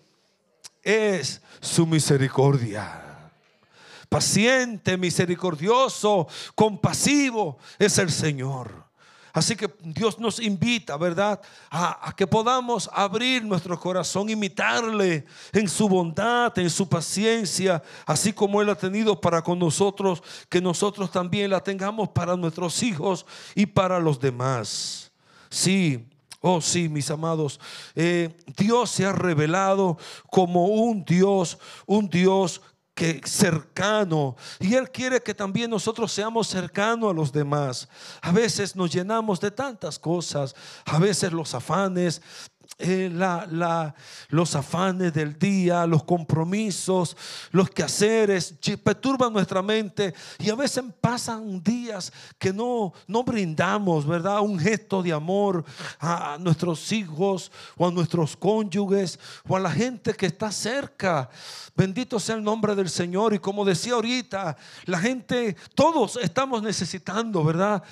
es 0.85 1.43
su 1.61 1.85
misericordia. 1.85 3.33
Paciente, 4.09 4.97
misericordioso, 4.97 6.29
compasivo 6.55 7.59
es 7.77 7.99
el 7.99 8.13
Señor. 8.13 8.86
Así 9.37 9.55
que 9.55 9.71
Dios 9.83 10.19
nos 10.19 10.41
invita, 10.41 10.97
¿verdad? 10.97 11.39
A, 11.71 12.15
que 12.17 12.27
podamos 12.27 12.89
abrir 12.91 13.45
nuestro 13.45 13.79
corazón, 13.79 14.31
imitarle 14.31 15.27
en 15.53 15.69
su 15.69 15.91
bondad, 15.91 16.59
en 16.59 16.71
su 16.71 16.89
paciencia, 16.89 17.83
así 18.07 18.33
como 18.33 18.63
Él 18.63 18.71
ha 18.71 18.75
tenido 18.75 19.21
para 19.21 19.43
con 19.43 19.59
nosotros, 19.59 20.23
que 20.49 20.63
nosotros 20.63 21.11
también 21.11 21.51
la 21.51 21.63
tengamos 21.63 22.09
para 22.09 22.35
nuestros 22.35 22.83
hijos 22.83 23.27
y 23.55 23.67
para 23.67 24.01
los 24.01 24.19
demás. 24.19 25.13
Sí, 25.51 26.09
Oh 26.41 26.63
sí, 26.63 26.89
mis 26.89 27.11
amados, 27.11 27.61
eh, 27.95 28.35
Dios 28.57 28.91
se 28.91 29.05
ha 29.05 29.13
revelado 29.13 29.99
como 30.31 30.67
un 30.67 31.05
Dios, 31.05 31.59
un 31.87 32.09
Dios 32.09 32.63
que 32.97 33.21
cercano. 33.27 34.37
Y 34.59 34.75
Él 34.75 34.91
quiere 34.91 35.21
que 35.21 35.35
también 35.35 35.71
nosotros 35.71 36.11
seamos 36.11 36.49
cercanos 36.49 37.11
a 37.11 37.13
los 37.13 37.31
demás. 37.31 37.87
A 38.23 38.33
veces 38.33 38.75
nos 38.75 38.91
llenamos 38.91 39.39
de 39.39 39.51
tantas 39.51 39.99
cosas, 39.99 40.57
a 40.87 40.99
veces 40.99 41.31
los 41.31 41.55
afanes, 41.55 42.23
eh, 42.79 43.11
la, 43.11 43.95
los 44.29 44.55
afanes 44.55 45.11
del 45.15 45.39
día, 45.39 45.87
los 45.87 46.05
compromisos, 46.05 47.17
los 47.51 47.71
quehaceres, 47.71 48.55
perturban 48.85 49.33
nuestra 49.33 49.63
mente 49.63 50.13
y 50.39 50.51
a 50.51 50.55
veces 50.55 50.85
pasan 51.01 51.63
días 51.63 52.13
que 52.39 52.53
no, 52.53 52.93
no 53.07 53.25
brindamos, 53.25 54.07
¿verdad? 54.07 54.41
Un 54.41 54.59
gesto 54.59 55.03
de 55.03 55.13
amor 55.13 55.65
a, 55.99 56.37
nuestros 56.39 56.93
hijos 56.93 57.51
o 57.79 57.89
a 57.89 57.91
nuestros 57.91 58.37
cónyuges 58.37 59.19
o 59.49 59.57
a 59.57 59.61
la 59.61 59.71
gente 59.71 60.13
que 60.13 60.27
está 60.27 60.53
cerca. 60.53 61.31
Bendito 61.75 62.21
sea 62.21 62.37
el 62.37 62.45
nombre 62.45 62.75
del 62.75 62.91
Señor 62.91 63.33
y 63.33 63.39
como 63.39 63.65
decía 63.65 63.95
ahorita, 63.95 64.55
la 64.85 64.99
gente, 64.99 65.57
todos 65.75 66.19
estamos 66.23 66.63
necesitando, 66.63 67.43
¿verdad? 67.43 67.83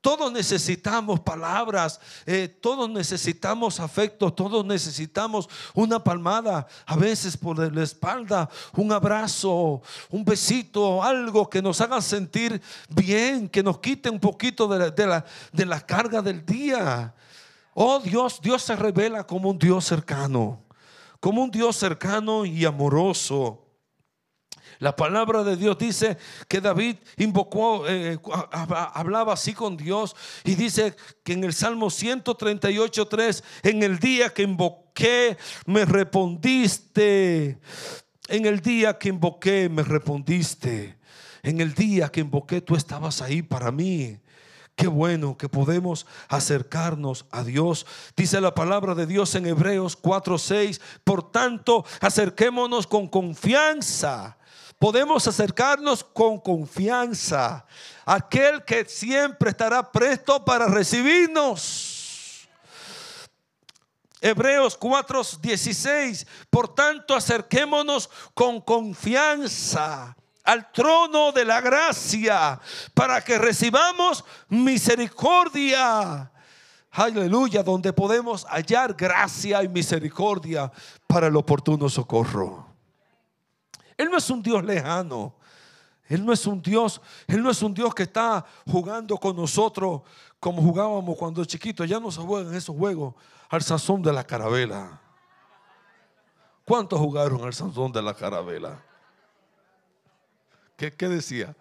Todos 0.00 0.32
necesitamos 0.32 1.20
palabras, 1.20 2.00
eh, 2.24 2.48
todos 2.48 2.88
necesitamos 2.88 3.80
afecto, 3.80 4.32
todos 4.32 4.64
necesitamos 4.64 5.46
una 5.74 6.02
palmada, 6.02 6.66
a 6.86 6.96
veces 6.96 7.36
por 7.36 7.58
la 7.58 7.82
espalda, 7.82 8.48
un 8.74 8.92
abrazo, 8.92 9.82
un 10.08 10.24
besito, 10.24 11.02
algo 11.02 11.50
que 11.50 11.60
nos 11.60 11.82
haga 11.82 12.00
sentir 12.00 12.62
bien, 12.88 13.46
que 13.46 13.62
nos 13.62 13.78
quite 13.78 14.08
un 14.08 14.18
poquito 14.18 14.66
de 14.68 14.78
la, 14.78 14.90
de 14.90 15.06
la, 15.06 15.24
de 15.52 15.66
la 15.66 15.80
carga 15.84 16.22
del 16.22 16.46
día. 16.46 17.14
Oh 17.74 18.00
Dios, 18.00 18.40
Dios 18.40 18.62
se 18.62 18.76
revela 18.76 19.26
como 19.26 19.50
un 19.50 19.58
Dios 19.58 19.84
cercano, 19.84 20.62
como 21.20 21.42
un 21.42 21.50
Dios 21.50 21.76
cercano 21.76 22.46
y 22.46 22.64
amoroso. 22.64 23.69
La 24.80 24.96
palabra 24.96 25.44
de 25.44 25.56
Dios 25.56 25.76
dice 25.76 26.16
que 26.48 26.62
David 26.62 26.96
invocó, 27.18 27.86
eh, 27.86 28.18
hablaba 28.50 29.34
así 29.34 29.52
con 29.52 29.76
Dios 29.76 30.16
y 30.42 30.54
dice 30.54 30.96
que 31.22 31.34
en 31.34 31.44
el 31.44 31.52
Salmo 31.52 31.90
138, 31.90 33.06
3, 33.06 33.44
en 33.62 33.82
el 33.82 33.98
día 33.98 34.30
que 34.30 34.42
invoqué, 34.42 35.36
me 35.66 35.84
respondiste. 35.84 37.58
En 38.28 38.46
el 38.46 38.60
día 38.60 38.96
que 38.96 39.10
invoqué, 39.10 39.68
me 39.68 39.82
respondiste. 39.82 40.96
En 41.42 41.60
el 41.60 41.74
día 41.74 42.08
que 42.08 42.20
invoqué, 42.20 42.62
tú 42.62 42.74
estabas 42.74 43.20
ahí 43.20 43.42
para 43.42 43.70
mí. 43.70 44.18
Qué 44.76 44.86
bueno 44.86 45.36
que 45.36 45.50
podemos 45.50 46.06
acercarnos 46.28 47.26
a 47.30 47.44
Dios. 47.44 47.84
Dice 48.16 48.40
la 48.40 48.54
palabra 48.54 48.94
de 48.94 49.04
Dios 49.04 49.34
en 49.34 49.44
Hebreos 49.44 49.94
4:6. 50.00 50.80
Por 51.04 51.30
tanto, 51.30 51.84
acerquémonos 52.00 52.86
con 52.86 53.08
confianza 53.08 54.38
podemos 54.80 55.28
acercarnos 55.28 56.02
con 56.02 56.40
confianza. 56.40 57.66
Aquel 58.06 58.64
que 58.64 58.86
siempre 58.86 59.50
estará 59.50 59.92
presto 59.92 60.42
para 60.42 60.66
recibirnos. 60.66 62.48
Hebreos 64.22 64.78
4:16. 64.80 66.26
Por 66.48 66.74
tanto, 66.74 67.14
acerquémonos 67.14 68.08
con 68.32 68.62
confianza 68.62 70.16
al 70.44 70.72
trono 70.72 71.30
de 71.32 71.44
la 71.44 71.60
gracia 71.60 72.58
para 72.94 73.22
que 73.22 73.38
recibamos 73.38 74.24
misericordia. 74.48 76.32
Aleluya, 76.92 77.62
donde 77.62 77.92
podemos 77.92 78.46
hallar 78.46 78.94
gracia 78.94 79.62
y 79.62 79.68
misericordia 79.68 80.72
para 81.06 81.26
el 81.26 81.36
oportuno 81.36 81.90
socorro. 81.90 82.69
Él 84.00 84.08
no 84.10 84.16
es 84.16 84.30
un 84.30 84.42
Dios 84.42 84.64
lejano. 84.64 85.34
Él 86.08 86.24
no 86.24 86.32
es 86.32 86.46
un 86.46 86.60
Dios, 86.62 87.00
Él 87.28 87.42
no 87.42 87.50
es 87.50 87.62
un 87.62 87.74
Dios 87.74 87.94
que 87.94 88.04
está 88.04 88.44
jugando 88.66 89.16
con 89.18 89.36
nosotros 89.36 90.00
como 90.40 90.62
jugábamos 90.62 91.16
cuando 91.18 91.44
chiquitos. 91.44 91.86
Ya 91.86 92.00
no 92.00 92.10
se 92.10 92.20
juegan 92.22 92.54
esos 92.54 92.74
juegos 92.74 93.14
al 93.50 93.62
sazón 93.62 94.00
de 94.00 94.10
la 94.10 94.24
carabela. 94.24 94.98
¿Cuántos 96.64 96.98
jugaron 96.98 97.44
al 97.44 97.52
sazón 97.52 97.92
de 97.92 98.00
la 98.00 98.14
carabela? 98.14 98.82
¿Qué, 100.78 100.90
qué 100.90 101.06
decía? 101.06 101.54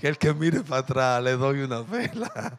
Que 0.00 0.08
el 0.08 0.18
que 0.18 0.32
mire 0.32 0.60
para 0.60 0.80
atrás 0.80 1.22
le 1.22 1.36
doy 1.36 1.62
una 1.62 1.80
vela. 1.80 2.58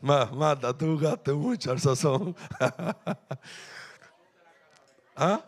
Manda, 0.32 0.76
tú 0.76 0.96
gaste 0.98 1.32
mucho 1.32 1.72
al 1.72 1.80
sazón. 1.80 2.36
¿Ah? 5.16 5.40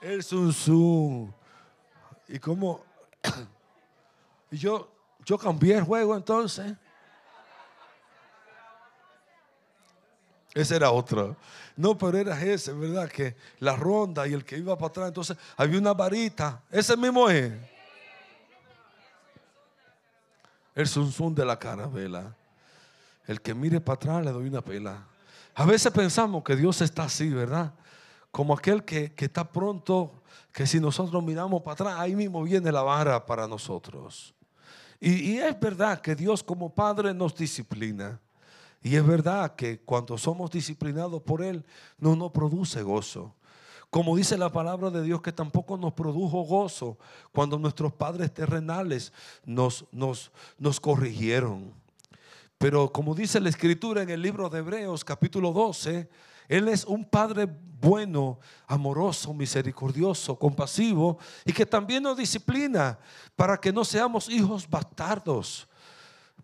El 0.00 0.22
zoom 0.22 1.32
¿Y 2.28 2.38
cómo? 2.38 2.84
Y 4.50 4.56
yo, 4.58 4.88
yo 5.24 5.36
cambié 5.36 5.78
el 5.78 5.82
juego 5.82 6.14
entonces. 6.16 6.74
Ese 10.54 10.76
era 10.76 10.92
otro. 10.92 11.36
No, 11.76 11.98
pero 11.98 12.16
era 12.16 12.40
ese, 12.40 12.72
¿verdad? 12.72 13.10
Que 13.10 13.36
la 13.58 13.74
ronda 13.74 14.26
y 14.28 14.32
el 14.32 14.44
que 14.44 14.56
iba 14.56 14.78
para 14.78 14.88
atrás, 14.88 15.08
entonces 15.08 15.36
había 15.56 15.80
una 15.80 15.92
varita. 15.92 16.62
Ese 16.70 16.96
mismo 16.96 17.28
es. 17.28 17.52
El 20.76 20.86
zunzún 20.86 21.34
de 21.34 21.44
la 21.44 21.58
carabela. 21.58 22.36
El 23.26 23.40
que 23.40 23.52
mire 23.52 23.80
para 23.80 23.96
atrás 23.96 24.24
le 24.24 24.30
doy 24.30 24.46
una 24.46 24.62
pela. 24.62 25.04
A 25.56 25.64
veces 25.64 25.92
pensamos 25.92 26.44
que 26.44 26.54
Dios 26.54 26.80
está 26.80 27.04
así, 27.04 27.28
¿verdad? 27.30 27.72
Como 28.30 28.54
aquel 28.54 28.84
que, 28.84 29.12
está 29.16 29.50
pronto, 29.50 30.22
que 30.52 30.66
si 30.66 30.78
nosotros 30.78 31.22
miramos 31.22 31.62
para 31.62 31.72
atrás, 31.74 31.94
ahí 31.98 32.14
mismo 32.14 32.42
viene 32.42 32.70
la 32.70 32.82
vara 32.82 33.24
para 33.24 33.48
nosotros. 33.48 34.34
Y, 35.00 35.32
y 35.32 35.38
es 35.38 35.58
verdad 35.58 36.00
que 36.00 36.14
Dios 36.14 36.42
como 36.42 36.72
Padre 36.72 37.12
nos 37.12 37.34
disciplina. 37.34 38.20
Y 38.84 38.96
es 38.96 39.06
verdad 39.06 39.56
que 39.56 39.80
cuando 39.80 40.18
somos 40.18 40.50
disciplinados 40.50 41.22
por 41.22 41.42
Él, 41.42 41.64
no 41.96 42.14
nos 42.14 42.30
produce 42.32 42.82
gozo. 42.82 43.34
Como 43.88 44.14
dice 44.14 44.36
la 44.36 44.52
palabra 44.52 44.90
de 44.90 45.02
Dios, 45.02 45.22
que 45.22 45.32
tampoco 45.32 45.78
nos 45.78 45.94
produjo 45.94 46.42
gozo 46.42 46.98
cuando 47.32 47.58
nuestros 47.58 47.94
padres 47.94 48.34
terrenales 48.34 49.10
nos, 49.46 49.86
nos, 49.90 50.30
nos 50.58 50.80
corrigieron. 50.80 51.72
Pero 52.58 52.92
como 52.92 53.14
dice 53.14 53.40
la 53.40 53.48
escritura 53.48 54.02
en 54.02 54.10
el 54.10 54.20
libro 54.20 54.50
de 54.50 54.58
Hebreos 54.58 55.02
capítulo 55.02 55.52
12, 55.52 56.06
Él 56.46 56.68
es 56.68 56.84
un 56.84 57.06
Padre 57.06 57.48
bueno, 57.80 58.38
amoroso, 58.66 59.32
misericordioso, 59.32 60.38
compasivo 60.38 61.16
y 61.46 61.54
que 61.54 61.64
también 61.64 62.02
nos 62.02 62.18
disciplina 62.18 62.98
para 63.34 63.56
que 63.56 63.72
no 63.72 63.82
seamos 63.82 64.28
hijos 64.28 64.68
bastardos 64.68 65.68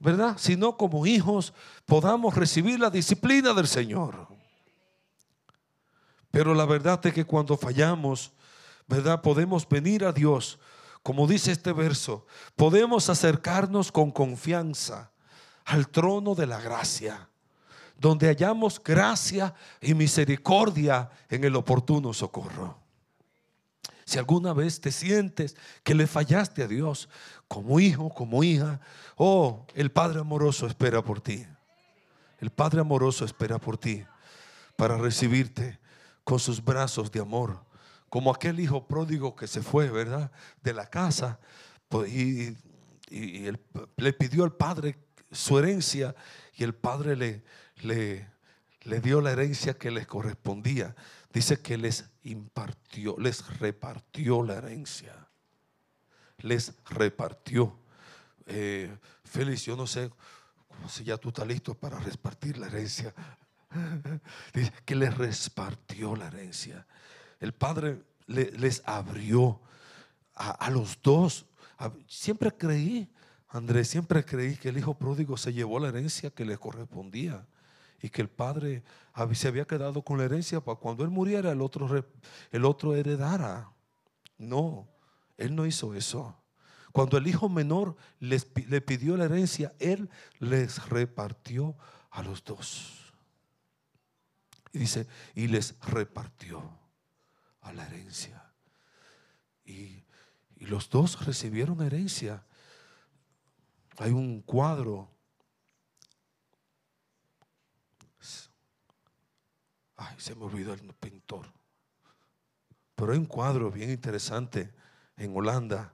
¿verdad? 0.00 0.36
Sino 0.38 0.76
como 0.76 1.06
hijos 1.06 1.52
podamos 1.84 2.34
recibir 2.34 2.80
la 2.80 2.90
disciplina 2.90 3.52
del 3.52 3.68
Señor. 3.68 4.26
Pero 6.30 6.54
la 6.54 6.64
verdad 6.64 7.04
es 7.06 7.12
que 7.12 7.24
cuando 7.24 7.56
fallamos, 7.56 8.32
¿verdad? 8.86 9.20
Podemos 9.20 9.68
venir 9.68 10.04
a 10.04 10.12
Dios, 10.12 10.58
como 11.02 11.26
dice 11.26 11.52
este 11.52 11.72
verso, 11.72 12.26
podemos 12.56 13.08
acercarnos 13.08 13.92
con 13.92 14.10
confianza 14.10 15.10
al 15.64 15.88
trono 15.88 16.34
de 16.34 16.46
la 16.46 16.60
gracia, 16.60 17.28
donde 17.98 18.28
hallamos 18.28 18.82
gracia 18.82 19.54
y 19.80 19.92
misericordia 19.94 21.10
en 21.28 21.44
el 21.44 21.56
oportuno 21.56 22.14
socorro. 22.14 22.78
Si 24.04 24.18
alguna 24.18 24.52
vez 24.52 24.80
te 24.80 24.90
sientes 24.90 25.56
que 25.84 25.94
le 25.94 26.06
fallaste 26.06 26.64
a 26.64 26.66
Dios 26.66 27.08
como 27.50 27.80
hijo, 27.80 28.10
como 28.10 28.44
hija, 28.44 28.80
oh, 29.16 29.66
el 29.74 29.90
Padre 29.90 30.20
amoroso 30.20 30.68
espera 30.68 31.02
por 31.02 31.20
ti. 31.20 31.44
El 32.38 32.50
Padre 32.50 32.80
amoroso 32.80 33.24
espera 33.24 33.58
por 33.58 33.76
ti 33.76 34.04
para 34.76 34.96
recibirte 34.96 35.80
con 36.22 36.38
sus 36.38 36.64
brazos 36.64 37.10
de 37.10 37.18
amor, 37.18 37.64
como 38.08 38.30
aquel 38.30 38.60
hijo 38.60 38.86
pródigo 38.86 39.34
que 39.34 39.48
se 39.48 39.62
fue, 39.62 39.90
¿verdad? 39.90 40.30
De 40.62 40.72
la 40.72 40.86
casa 40.86 41.40
pues, 41.88 42.12
y, 42.12 42.56
le 43.96 44.12
pidió 44.12 44.44
al 44.44 44.52
Padre 44.52 44.96
su 45.32 45.58
herencia 45.58 46.14
y 46.54 46.62
el 46.62 46.72
Padre 46.72 47.16
le, 47.16 47.42
le, 47.82 48.28
le 48.82 49.00
dio 49.00 49.20
la 49.20 49.32
herencia 49.32 49.74
que 49.74 49.90
les 49.90 50.06
correspondía 50.06 50.94
dice 51.32 51.60
que 51.60 51.76
les 51.76 52.10
impartió, 52.22 53.16
les 53.18 53.58
repartió 53.58 54.44
la 54.44 54.54
herencia. 54.54 55.29
Les 56.42 56.72
repartió. 56.86 57.76
Eh, 58.46 58.96
Félix, 59.24 59.64
yo 59.64 59.76
no 59.76 59.86
sé 59.86 60.10
si 60.88 61.04
ya 61.04 61.16
tú 61.16 61.28
estás 61.28 61.46
listo 61.46 61.74
para 61.74 61.98
repartir 61.98 62.58
la 62.58 62.66
herencia. 62.66 63.14
Que 64.84 64.96
les 64.96 65.16
repartió 65.16 66.16
la 66.16 66.26
herencia. 66.26 66.86
El 67.38 67.52
Padre 67.52 68.02
les 68.26 68.82
abrió 68.84 69.60
a, 70.34 70.70
los 70.70 71.00
dos. 71.02 71.46
siempre 72.08 72.50
creí, 72.50 73.08
Andrés, 73.48 73.88
siempre 73.88 74.24
creí 74.24 74.56
que 74.56 74.70
el 74.70 74.78
hijo 74.78 74.94
pródigo 74.94 75.36
se 75.36 75.52
llevó 75.52 75.78
la 75.78 75.88
herencia 75.88 76.30
que 76.30 76.44
le 76.44 76.56
correspondía 76.56 77.46
y 78.02 78.08
que 78.08 78.22
el 78.22 78.28
padre 78.28 78.82
se 79.32 79.48
había 79.48 79.66
quedado 79.66 80.02
con 80.02 80.18
la 80.18 80.24
herencia 80.24 80.60
para 80.60 80.78
cuando 80.78 81.04
él 81.04 81.10
muriera 81.10 81.52
el 81.52 81.60
otro, 81.60 82.04
el 82.50 82.64
otro 82.64 82.94
heredara. 82.94 83.70
No, 84.38 84.88
él 85.40 85.54
no 85.54 85.66
hizo 85.66 85.94
eso. 85.94 86.36
Cuando 86.92 87.16
el 87.16 87.26
hijo 87.26 87.48
menor 87.48 87.96
les, 88.18 88.48
le 88.68 88.80
pidió 88.80 89.16
la 89.16 89.24
herencia, 89.24 89.74
él 89.78 90.10
les 90.38 90.88
repartió 90.88 91.76
a 92.10 92.22
los 92.22 92.44
dos. 92.44 93.12
Y 94.72 94.78
dice, 94.78 95.06
y 95.34 95.48
les 95.48 95.78
repartió 95.80 96.78
a 97.60 97.72
la 97.72 97.86
herencia. 97.86 98.52
Y, 99.64 100.04
y 100.56 100.66
los 100.66 100.90
dos 100.90 101.24
recibieron 101.24 101.80
herencia. 101.82 102.44
Hay 103.98 104.10
un 104.10 104.40
cuadro 104.42 105.10
Ay, 110.00 110.16
se 110.16 110.34
me 110.34 110.46
olvidó 110.46 110.72
el 110.72 110.80
pintor. 110.94 111.52
Pero 112.94 113.12
hay 113.12 113.18
un 113.18 113.26
cuadro 113.26 113.70
bien 113.70 113.90
interesante 113.90 114.72
en 115.20 115.36
Holanda 115.36 115.92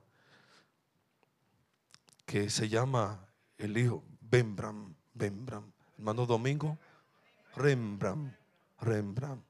que 2.25 2.49
se 2.49 2.69
llama 2.69 3.27
el 3.57 3.77
hijo 3.77 4.03
Rembrandt, 4.31 4.95
Rembrandt, 5.15 5.73
hermano 5.97 6.25
Domingo, 6.25 6.77
Rembrandt, 7.55 8.33
Rembrandt. 8.79 9.43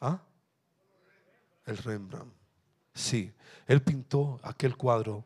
¿Ah? 0.00 0.20
El 1.66 1.76
Rembrandt. 1.78 2.32
Sí, 2.94 3.32
él 3.66 3.82
pintó 3.82 4.38
aquel 4.44 4.76
cuadro 4.76 5.24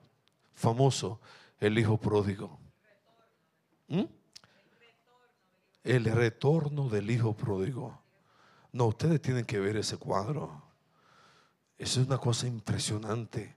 famoso, 0.55 1.21
el 1.61 1.79
hijo 1.79 1.99
pródigo. 1.99 2.59
¿Mm? 3.89 4.05
El 5.85 6.05
retorno 6.07 6.89
del 6.89 7.11
hijo 7.11 7.35
pródigo. 7.35 8.01
No, 8.73 8.87
ustedes 8.87 9.21
tienen 9.21 9.45
que 9.45 9.59
ver 9.59 9.77
ese 9.77 9.99
cuadro. 9.99 10.66
Eso 11.79 12.01
es 12.01 12.07
una 12.07 12.19
cosa 12.19 12.47
impresionante. 12.47 13.57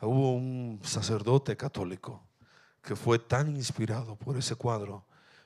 Hubo 0.00 0.32
un 0.32 0.80
sacerdote 0.82 1.56
católico 1.56 2.22
que 2.82 2.96
fue 2.96 3.18
tan 3.18 3.56
inspirado 3.56 4.16
por 4.16 4.36
ese 4.36 4.56
cuadro 4.56 5.04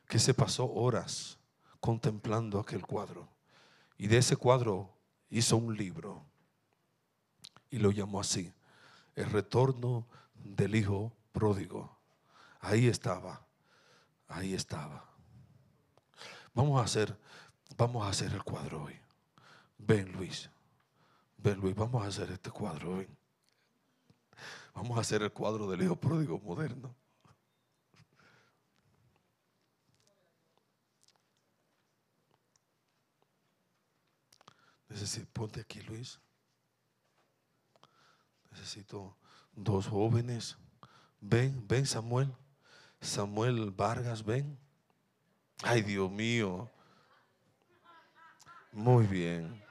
que 0.09 0.19
se 0.19 0.33
pasó 0.33 0.73
horas 0.73 1.39
contemplando 1.81 2.59
aquel 2.59 2.87
cuadro. 2.87 3.29
Y 3.99 4.07
de 4.07 4.19
ese 4.19 4.37
cuadro 4.37 4.91
hizo 5.31 5.57
un 5.57 5.77
libro 5.77 6.25
y 7.71 7.79
lo 7.79 7.91
llamó 7.91 8.21
así, 8.21 8.53
El 9.15 9.31
retorno 9.31 10.07
del 10.35 10.75
hijo 10.75 11.13
pródigo. 11.33 11.97
Ahí 12.61 12.87
estaba, 12.87 13.47
ahí 14.29 14.55
estaba. 14.55 15.05
Vamos 16.55 16.81
a 16.81 16.85
hacer, 16.85 17.17
vamos 17.77 18.07
a 18.07 18.11
hacer 18.11 18.33
el 18.33 18.43
cuadro 18.43 18.85
hoy. 18.85 18.99
Ven 19.79 20.13
Luis, 20.13 20.51
ven 21.47 21.61
Luis, 21.61 21.77
vamos 21.77 22.03
a 22.03 22.09
hacer 22.09 22.29
este 22.33 22.51
cuadro 22.51 22.97
hoy. 22.97 23.09
Vamos 24.75 24.99
a 24.99 25.01
hacer 25.01 25.23
el 25.23 25.33
cuadro 25.33 25.71
del 25.71 25.81
hijo 25.81 25.95
pródigo 25.95 26.41
moderno. 26.41 26.93
Necesito, 34.89 35.29
ponte 35.33 35.61
aquí 35.61 35.81
Luis. 35.83 36.19
Necesito 38.51 39.17
dos 39.53 39.87
jóvenes. 39.87 40.59
Ven, 41.21 41.65
ven 41.69 41.87
Samuel. 41.87 42.35
Samuel 43.01 43.71
Vargas, 43.71 44.25
ven. 44.25 44.59
Ay, 45.63 45.83
Dios 45.83 46.11
mío. 46.11 46.69
Muy 48.73 49.07
bien. 49.07 49.66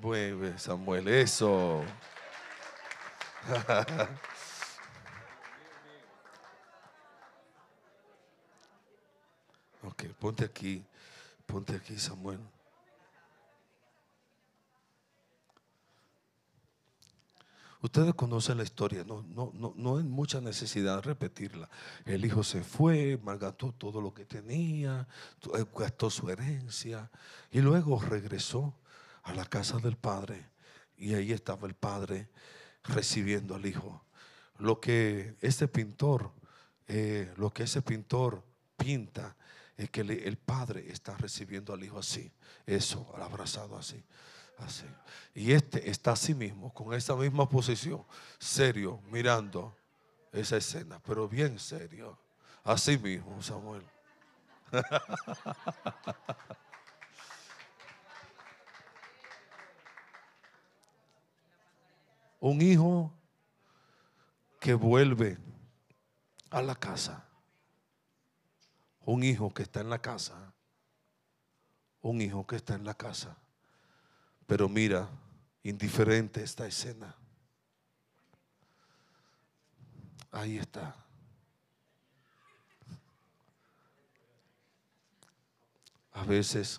Vuelve, 0.00 0.58
Samuel, 0.58 1.08
eso. 1.08 1.82
ok, 9.82 10.04
ponte 10.18 10.44
aquí. 10.44 10.84
Ponte 11.46 11.76
aquí, 11.76 11.98
Samuel. 11.98 12.40
Ustedes 17.84 18.14
conocen 18.14 18.56
la 18.56 18.62
historia, 18.62 19.04
no, 19.04 19.22
no, 19.28 19.52
no, 19.52 19.74
no 19.76 19.98
hay 19.98 20.04
mucha 20.04 20.40
necesidad 20.40 20.96
de 20.96 21.02
repetirla. 21.02 21.68
El 22.06 22.24
hijo 22.24 22.42
se 22.42 22.64
fue, 22.64 23.20
malgató 23.22 23.72
todo 23.72 24.00
lo 24.00 24.14
que 24.14 24.24
tenía, 24.24 25.06
eh, 25.54 25.66
gastó 25.76 26.08
su 26.08 26.30
herencia 26.30 27.10
y 27.50 27.60
luego 27.60 28.00
regresó 28.00 28.72
a 29.24 29.34
la 29.34 29.44
casa 29.44 29.78
del 29.78 29.96
padre 29.96 30.50
y 30.96 31.14
ahí 31.14 31.32
estaba 31.32 31.66
el 31.66 31.74
padre 31.74 32.28
recibiendo 32.84 33.54
al 33.54 33.66
hijo. 33.66 34.04
Lo 34.58 34.80
que 34.80 35.36
ese 35.40 35.66
pintor, 35.68 36.30
eh, 36.86 37.32
lo 37.36 37.52
que 37.52 37.64
ese 37.64 37.82
pintor 37.82 38.42
pinta 38.76 39.36
es 39.76 39.90
que 39.90 40.02
el 40.02 40.38
padre 40.38 40.86
está 40.90 41.16
recibiendo 41.16 41.72
al 41.72 41.82
hijo 41.82 41.98
así, 41.98 42.30
eso, 42.64 43.12
abrazado 43.16 43.76
así. 43.76 44.02
Así. 44.58 44.86
Y 45.34 45.50
este 45.50 45.90
está 45.90 46.12
así 46.12 46.32
mismo, 46.32 46.72
con 46.72 46.94
esa 46.94 47.16
misma 47.16 47.48
posición, 47.48 48.04
serio, 48.38 49.00
mirando 49.10 49.74
esa 50.32 50.56
escena, 50.56 51.00
pero 51.04 51.28
bien 51.28 51.58
serio. 51.58 52.16
Así 52.62 52.96
mismo, 52.96 53.42
Samuel. 53.42 53.82
Un 62.44 62.60
hijo 62.60 63.10
que 64.60 64.74
vuelve 64.74 65.38
a 66.50 66.60
la 66.60 66.74
casa. 66.74 67.26
Un 69.06 69.22
hijo 69.22 69.54
que 69.54 69.62
está 69.62 69.80
en 69.80 69.88
la 69.88 69.98
casa. 70.02 70.52
Un 72.02 72.20
hijo 72.20 72.46
que 72.46 72.56
está 72.56 72.74
en 72.74 72.84
la 72.84 72.92
casa. 72.92 73.38
Pero 74.46 74.68
mira, 74.68 75.08
indiferente 75.62 76.42
esta 76.42 76.66
escena. 76.66 77.16
Ahí 80.30 80.58
está. 80.58 80.94
A 86.12 86.24
veces, 86.24 86.78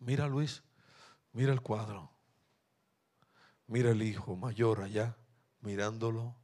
mira 0.00 0.26
Luis, 0.26 0.60
mira 1.32 1.52
el 1.52 1.60
cuadro, 1.60 2.11
mira 3.72 3.90
el 3.90 4.02
hijo 4.02 4.36
mayor 4.36 4.82
allá, 4.82 5.16
mirándolo, 5.62 6.36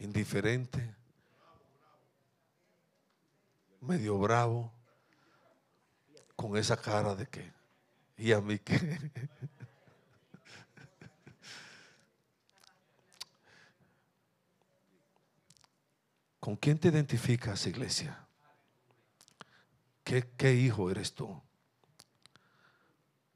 indiferente, 0.00 0.96
medio 3.80 4.18
bravo 4.18 4.72
con 6.34 6.56
esa 6.56 6.76
cara 6.76 7.14
de 7.14 7.28
que, 7.28 7.52
y 8.16 8.32
a 8.32 8.40
mí 8.40 8.58
que. 8.58 8.76
¿Con 16.40 16.56
quién 16.56 16.80
te 16.80 16.88
identificas, 16.88 17.64
iglesia? 17.68 18.26
¿Qué, 20.02 20.28
¿Qué, 20.36 20.54
hijo 20.54 20.90
eres 20.90 21.14
tú? 21.14 21.40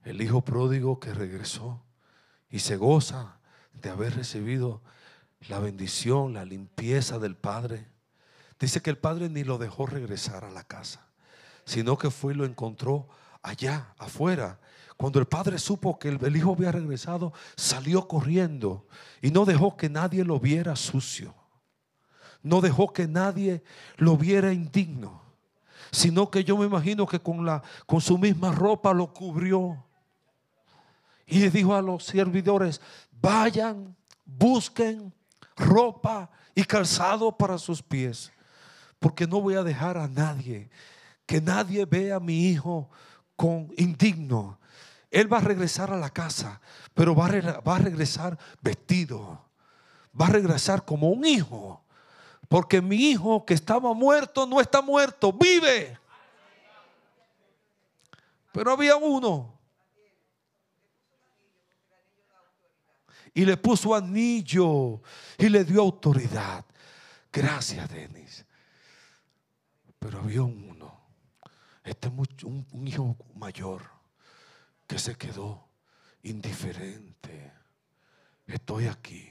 El 0.02 0.20
hijo 0.20 0.44
pródigo 0.44 0.98
que 0.98 1.14
regresó 1.14 1.84
y 2.50 2.58
se 2.60 2.76
goza 2.76 3.38
de 3.74 3.90
haber 3.90 4.16
recibido 4.16 4.82
la 5.48 5.58
bendición, 5.58 6.34
la 6.34 6.44
limpieza 6.44 7.18
del 7.18 7.36
Padre. 7.36 7.86
Dice 8.58 8.82
que 8.82 8.90
el 8.90 8.98
Padre 8.98 9.28
ni 9.28 9.44
lo 9.44 9.58
dejó 9.58 9.86
regresar 9.86 10.44
a 10.44 10.50
la 10.50 10.64
casa 10.64 11.10
sino 11.70 11.96
que 11.96 12.10
fue 12.10 12.32
y 12.32 12.36
lo 12.36 12.44
encontró 12.44 13.08
allá, 13.42 13.94
afuera. 13.96 14.58
Cuando 14.96 15.18
el 15.20 15.26
padre 15.26 15.58
supo 15.58 15.98
que 15.98 16.08
el, 16.08 16.36
hijo 16.36 16.52
había 16.52 16.72
regresado, 16.72 17.32
salió 17.56 18.08
corriendo 18.08 18.86
y 19.22 19.30
no 19.30 19.44
dejó 19.44 19.76
que 19.76 19.88
nadie 19.88 20.24
lo 20.24 20.40
viera 20.40 20.74
sucio. 20.74 21.34
No 22.42 22.60
dejó 22.60 22.92
que 22.92 23.06
nadie 23.06 23.62
lo 23.96 24.16
viera 24.16 24.52
indigno, 24.52 25.22
sino 25.92 26.30
que 26.30 26.42
yo 26.42 26.56
me 26.56 26.66
imagino 26.66 27.06
que 27.06 27.20
con, 27.20 27.46
la, 27.46 27.62
con 27.86 28.00
su 28.00 28.18
misma 28.18 28.50
ropa 28.50 28.92
lo 28.92 29.12
cubrió 29.12 29.84
Y 31.30 31.48
dijo 31.48 31.76
a 31.76 31.80
los 31.80 32.04
servidores, 32.04 32.80
vayan, 33.12 33.94
busquen 34.24 35.14
ropa 35.56 36.28
y 36.56 36.64
calzado 36.64 37.30
para 37.30 37.56
sus 37.56 37.80
pies, 37.80 38.32
porque 38.98 39.28
no 39.28 39.40
voy 39.40 39.54
a 39.54 39.62
dejar 39.62 39.96
a 39.96 40.08
nadie, 40.08 40.68
que 41.26 41.40
nadie 41.40 41.84
vea 41.84 42.16
a 42.16 42.20
mi 42.20 42.48
hijo 42.48 42.90
con 43.36 43.72
indigno. 43.76 44.58
Él 45.08 45.32
va 45.32 45.38
a 45.38 45.42
regresar 45.42 45.92
a 45.92 45.96
la 45.96 46.10
casa, 46.10 46.60
pero 46.94 47.14
va 47.14 47.26
a, 47.26 47.60
va 47.60 47.76
a 47.76 47.78
regresar 47.78 48.36
vestido, 48.60 49.40
va 50.20 50.26
a 50.26 50.30
regresar 50.30 50.84
como 50.84 51.10
un 51.10 51.24
hijo, 51.24 51.80
porque 52.48 52.82
mi 52.82 52.96
hijo 52.96 53.46
que 53.46 53.54
estaba 53.54 53.94
muerto 53.94 54.46
no 54.46 54.60
está 54.60 54.82
muerto, 54.82 55.32
vive. 55.32 55.96
Pero 58.50 58.72
había 58.72 58.96
uno 58.96 59.59
y 63.34 63.44
le 63.44 63.56
puso 63.56 63.94
anillo 63.94 65.02
y 65.38 65.48
le 65.48 65.64
dio 65.64 65.80
autoridad. 65.80 66.64
Gracias, 67.32 67.88
Denis. 67.88 68.44
Pero 69.98 70.20
había 70.20 70.42
uno, 70.42 71.00
este 71.84 72.08
un, 72.08 72.66
un 72.72 72.88
hijo 72.88 73.16
mayor, 73.34 73.82
que 74.86 74.98
se 74.98 75.16
quedó 75.16 75.68
indiferente. 76.22 77.52
Estoy 78.46 78.88
aquí, 78.88 79.30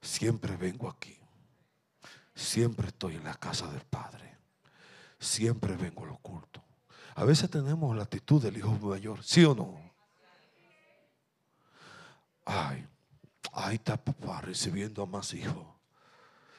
siempre 0.00 0.56
vengo 0.56 0.88
aquí, 0.88 1.18
siempre 2.34 2.88
estoy 2.88 3.16
en 3.16 3.24
la 3.24 3.34
casa 3.34 3.70
del 3.70 3.82
Padre, 3.82 4.38
siempre 5.18 5.76
vengo 5.76 6.04
al 6.04 6.10
oculto. 6.10 6.64
A 7.16 7.24
veces 7.24 7.50
tenemos 7.50 7.94
la 7.96 8.04
actitud 8.04 8.40
del 8.40 8.56
hijo 8.56 8.70
mayor, 8.78 9.22
¿sí 9.22 9.44
o 9.44 9.54
no? 9.54 9.78
Ay, 12.46 12.86
Ahí 13.52 13.76
está 13.76 13.96
papá 13.96 14.40
recibiendo 14.40 15.02
a 15.02 15.06
más 15.06 15.32
hijos. 15.34 15.66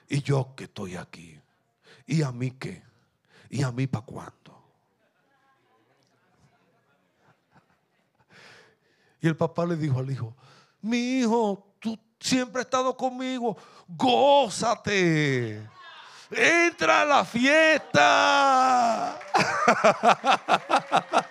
Y 0.07 0.21
yo 0.21 0.53
que 0.55 0.65
estoy 0.65 0.95
aquí. 0.95 1.39
¿Y 2.05 2.23
a 2.23 2.31
mí 2.31 2.51
qué? 2.51 2.83
¿Y 3.49 3.63
a 3.63 3.71
mí 3.71 3.87
para 3.87 4.05
cuándo? 4.05 4.59
Y 9.21 9.27
el 9.27 9.35
papá 9.35 9.65
le 9.65 9.75
dijo 9.75 9.99
al 9.99 10.09
hijo, 10.09 10.33
mi 10.81 11.19
hijo, 11.19 11.75
tú 11.79 11.99
siempre 12.19 12.61
has 12.61 12.67
estado 12.67 12.95
conmigo, 12.95 13.57
gózate. 13.87 15.67
Entra 16.31 17.01
a 17.01 17.05
la 17.05 17.25
fiesta. 17.25 17.99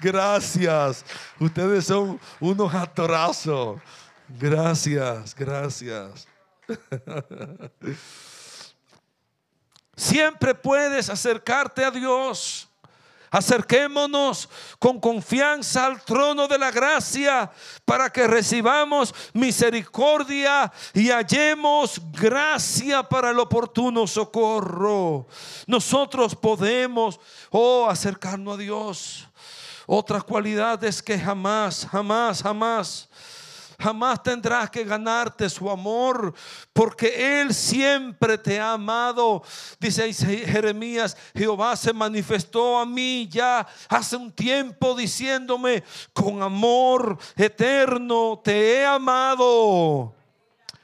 Gracias. 0.00 1.04
Ustedes 1.38 1.86
son 1.86 2.20
unos 2.40 2.74
actorazos. 2.74 3.80
Gracias, 4.28 5.34
gracias. 5.34 6.26
Siempre 9.96 10.54
puedes 10.54 11.08
acercarte 11.08 11.84
a 11.84 11.90
Dios. 11.90 12.68
Acerquémonos 13.30 14.48
con 14.78 15.00
confianza 15.00 15.86
al 15.86 16.02
trono 16.02 16.46
de 16.46 16.58
la 16.58 16.70
gracia 16.70 17.50
para 17.84 18.10
que 18.10 18.26
recibamos 18.26 19.14
misericordia 19.32 20.72
y 20.94 21.10
hallemos 21.10 22.00
gracia 22.12 23.02
para 23.02 23.30
el 23.30 23.38
oportuno 23.38 24.06
socorro. 24.06 25.26
Nosotros 25.66 26.36
podemos, 26.36 27.18
oh, 27.50 27.86
acercarnos 27.90 28.54
a 28.54 28.58
Dios. 28.58 29.25
Otras 29.86 30.24
cualidades 30.24 31.02
que 31.02 31.18
jamás, 31.18 31.86
jamás, 31.90 32.42
jamás 32.42 33.08
Jamás 33.78 34.22
tendrás 34.22 34.70
que 34.70 34.84
ganarte 34.84 35.50
su 35.50 35.70
amor, 35.70 36.32
porque 36.72 37.40
Él 37.40 37.52
siempre 37.52 38.38
te 38.38 38.58
ha 38.58 38.72
amado. 38.72 39.42
Dice 39.78 40.12
Jeremías, 40.12 41.16
Jehová 41.34 41.76
se 41.76 41.92
manifestó 41.92 42.78
a 42.78 42.86
mí 42.86 43.28
ya 43.30 43.66
hace 43.88 44.16
un 44.16 44.32
tiempo 44.32 44.94
diciéndome, 44.94 45.84
con 46.14 46.42
amor 46.42 47.18
eterno 47.36 48.40
te 48.42 48.76
he 48.78 48.86
amado. 48.86 50.14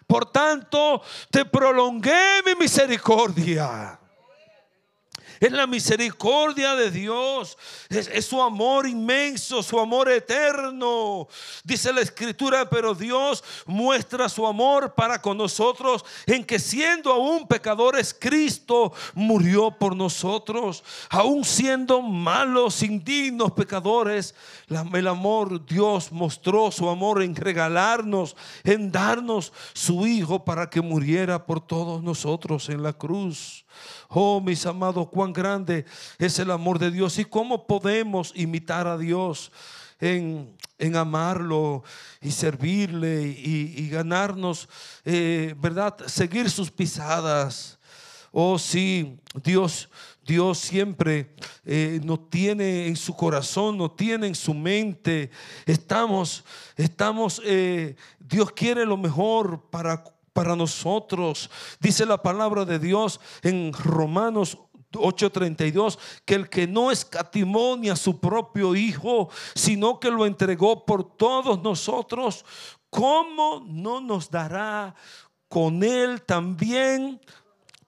Por 0.06 0.30
tanto, 0.30 1.00
te 1.30 1.46
prolongué 1.46 2.42
mi 2.44 2.54
misericordia. 2.56 3.98
Es 5.42 5.50
la 5.50 5.66
misericordia 5.66 6.76
de 6.76 6.88
Dios. 6.92 7.58
Es, 7.88 8.26
su 8.26 8.40
amor 8.40 8.86
inmenso, 8.86 9.60
su 9.60 9.76
amor 9.80 10.08
eterno. 10.08 11.26
Dice 11.64 11.92
la 11.92 12.00
escritura, 12.00 12.70
pero 12.70 12.94
Dios 12.94 13.42
muestra 13.66 14.28
su 14.28 14.46
amor 14.46 14.94
para 14.94 15.20
con 15.20 15.36
nosotros 15.36 16.04
en 16.26 16.44
que 16.44 16.60
siendo 16.60 17.12
aún 17.12 17.48
pecadores, 17.48 18.14
Cristo 18.16 18.92
murió 19.14 19.72
por 19.72 19.96
nosotros. 19.96 20.84
Aún 21.10 21.44
siendo 21.44 22.02
malos, 22.02 22.80
indignos 22.84 23.50
pecadores, 23.50 24.36
el 24.68 25.08
amor, 25.08 25.66
Dios 25.66 26.12
mostró 26.12 26.70
su 26.70 26.88
amor 26.88 27.20
en 27.20 27.34
regalarnos, 27.34 28.36
en 28.62 28.92
darnos 28.92 29.52
su 29.72 30.06
Hijo 30.06 30.44
para 30.44 30.70
que 30.70 30.80
muriera 30.80 31.44
por 31.44 31.66
todos 31.66 32.00
nosotros 32.00 32.68
en 32.68 32.84
la 32.84 32.92
cruz. 32.92 33.61
Oh, 34.08 34.40
mis 34.40 34.66
amados, 34.66 35.08
cuán 35.08 35.32
grande 35.32 35.84
es 36.18 36.38
el 36.38 36.50
amor 36.50 36.78
de 36.78 36.90
Dios 36.90 37.18
y 37.18 37.24
cómo 37.24 37.66
podemos 37.66 38.32
imitar 38.34 38.86
a 38.86 38.98
Dios 38.98 39.52
en, 40.00 40.56
amarlo 40.96 41.84
y 42.20 42.30
servirle 42.32 43.22
y, 43.22 43.88
ganarnos, 43.88 44.68
eh, 45.04 45.54
¿verdad? 45.58 45.96
Seguir 46.06 46.50
sus 46.50 46.70
pisadas. 46.70 47.78
Oh, 48.32 48.58
sí, 48.58 49.18
Dios. 49.42 49.88
Dios 50.24 50.58
siempre 50.58 51.34
eh, 51.64 52.00
nos 52.04 52.30
tiene 52.30 52.86
en 52.86 52.96
su 52.96 53.14
corazón, 53.14 53.76
nos 53.76 53.96
tiene 53.96 54.28
en 54.28 54.34
su 54.34 54.54
mente. 54.54 55.30
Estamos, 55.66 56.44
estamos, 56.76 57.42
eh, 57.44 57.96
Dios 58.20 58.52
quiere 58.52 58.86
lo 58.86 58.96
mejor 58.96 59.68
para 59.68 60.04
para 60.32 60.56
nosotros. 60.56 61.50
Dice 61.80 62.06
la 62.06 62.22
palabra 62.22 62.64
de 62.64 62.78
Dios 62.78 63.20
en 63.42 63.72
Romanos 63.72 64.58
8:32, 64.92 65.98
que 66.24 66.34
el 66.34 66.48
que 66.48 66.66
no 66.66 66.90
escatimó 66.90 67.76
ni 67.76 67.88
a 67.88 67.96
su 67.96 68.18
propio 68.20 68.74
Hijo, 68.74 69.28
sino 69.54 69.98
que 69.98 70.10
lo 70.10 70.26
entregó 70.26 70.84
por 70.84 71.16
todos 71.16 71.62
nosotros, 71.62 72.44
¿cómo 72.90 73.64
no 73.66 74.00
nos 74.00 74.30
dará 74.30 74.94
con 75.48 75.82
Él 75.82 76.22
también 76.22 77.20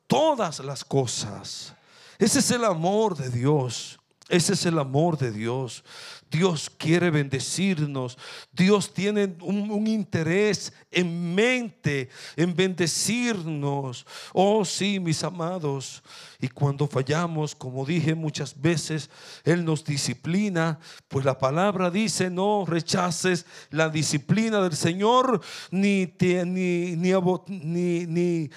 todas 0.07 0.61
las 0.61 0.85
cosas? 0.85 1.75
Ese 2.19 2.39
es 2.39 2.51
el 2.51 2.65
amor 2.65 3.17
de 3.17 3.31
Dios. 3.31 3.99
Ese 4.29 4.55
es 4.55 4.65
el 4.65 4.79
amor 4.79 5.19
de 5.19 5.31
Dios. 5.31 5.85
Dios 6.31 6.71
quiere 6.71 7.11
bendecirnos. 7.11 8.19
Dios 8.53 8.93
tiene 8.93 9.37
un, 9.41 9.87
interés 9.87 10.73
en 10.91 11.35
mente 11.35 12.09
en 12.37 12.55
bendecirnos. 12.55 14.07
Oh 14.33 14.65
sí, 14.65 15.01
mis 15.01 15.23
amados. 15.25 16.03
Y 16.41 16.49
cuando 16.49 16.87
fallamos, 16.87 17.55
como 17.55 17.85
dije 17.87 18.15
muchas 18.15 18.61
veces, 18.61 19.11
Él 19.45 19.65
nos 19.65 19.85
disciplina. 19.85 20.79
Pues 21.09 21.25
la 21.25 21.39
palabra 21.39 21.91
dice, 21.91 22.31
no 22.31 22.65
rechaces 22.67 23.47
la 23.71 23.89
disciplina 23.89 24.61
del 24.61 24.77
Señor, 24.77 25.41
ni, 25.71 26.13
ni, 26.21 26.97
ni, 26.97 28.07
ni 28.07 28.51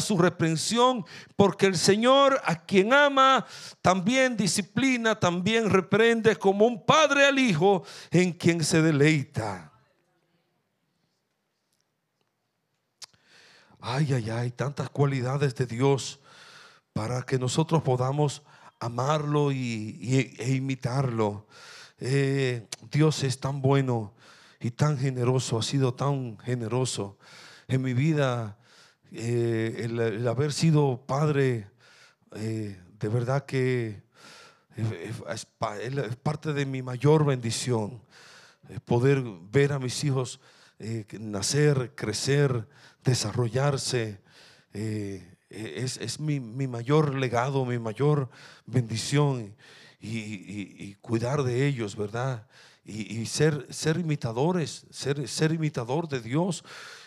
su 0.00 0.18
reprensión, 0.18 1.04
porque 1.36 1.66
el 1.66 1.76
Señor 1.76 2.40
a 2.44 2.64
quien 2.64 2.92
ama 2.92 3.46
también 3.80 4.36
disciplina, 4.36 5.18
también 5.18 5.70
reprende 5.70 6.36
como 6.36 6.66
un 6.66 6.71
padre 6.80 7.26
al 7.26 7.38
hijo 7.38 7.84
en 8.10 8.32
quien 8.32 8.64
se 8.64 8.80
deleita. 8.80 9.72
Ay, 13.80 14.12
ay, 14.12 14.30
ay, 14.30 14.50
tantas 14.52 14.90
cualidades 14.90 15.54
de 15.56 15.66
Dios 15.66 16.20
para 16.92 17.22
que 17.22 17.38
nosotros 17.38 17.82
podamos 17.82 18.42
amarlo 18.78 19.50
y, 19.52 20.34
e 20.38 20.54
imitarlo. 20.54 21.46
Eh, 21.98 22.68
Dios 22.90 23.22
es 23.24 23.40
tan 23.40 23.60
bueno 23.60 24.14
y 24.60 24.70
tan 24.70 24.98
generoso, 24.98 25.58
ha 25.58 25.62
sido 25.62 25.94
tan 25.94 26.38
generoso 26.38 27.18
en 27.68 27.82
mi 27.82 27.94
vida. 27.94 28.56
Eh, 29.10 29.82
el, 29.84 30.26
haber 30.28 30.52
sido 30.52 31.04
padre, 31.06 31.68
eh, 32.36 32.80
de 32.98 33.08
verdad 33.08 33.44
que 33.44 34.02
es, 34.76 35.46
parte 36.22 36.52
de 36.52 36.66
mi 36.66 36.82
mayor 36.82 37.24
bendición. 37.24 38.02
Poder 38.84 39.22
ver 39.50 39.72
a 39.72 39.78
mis 39.78 40.02
hijos 40.04 40.40
nacer, 41.18 41.92
crecer, 41.94 42.66
desarrollarse. 43.04 44.20
Es, 44.72 46.20
mi, 46.20 46.40
mi, 46.40 46.66
mayor 46.66 47.14
legado, 47.14 47.64
mi 47.64 47.78
mayor 47.78 48.30
bendición. 48.66 49.54
y, 50.00 50.94
cuidar 51.00 51.42
de 51.42 51.66
ellos, 51.66 51.96
¿verdad? 51.96 52.46
Y, 52.84 53.26
ser, 53.26 53.66
ser 53.70 53.98
imitadores, 53.98 54.86
ser, 54.90 55.28
ser 55.28 55.52
imitador 55.52 56.08
de 56.08 56.20
Dios. 56.20 56.64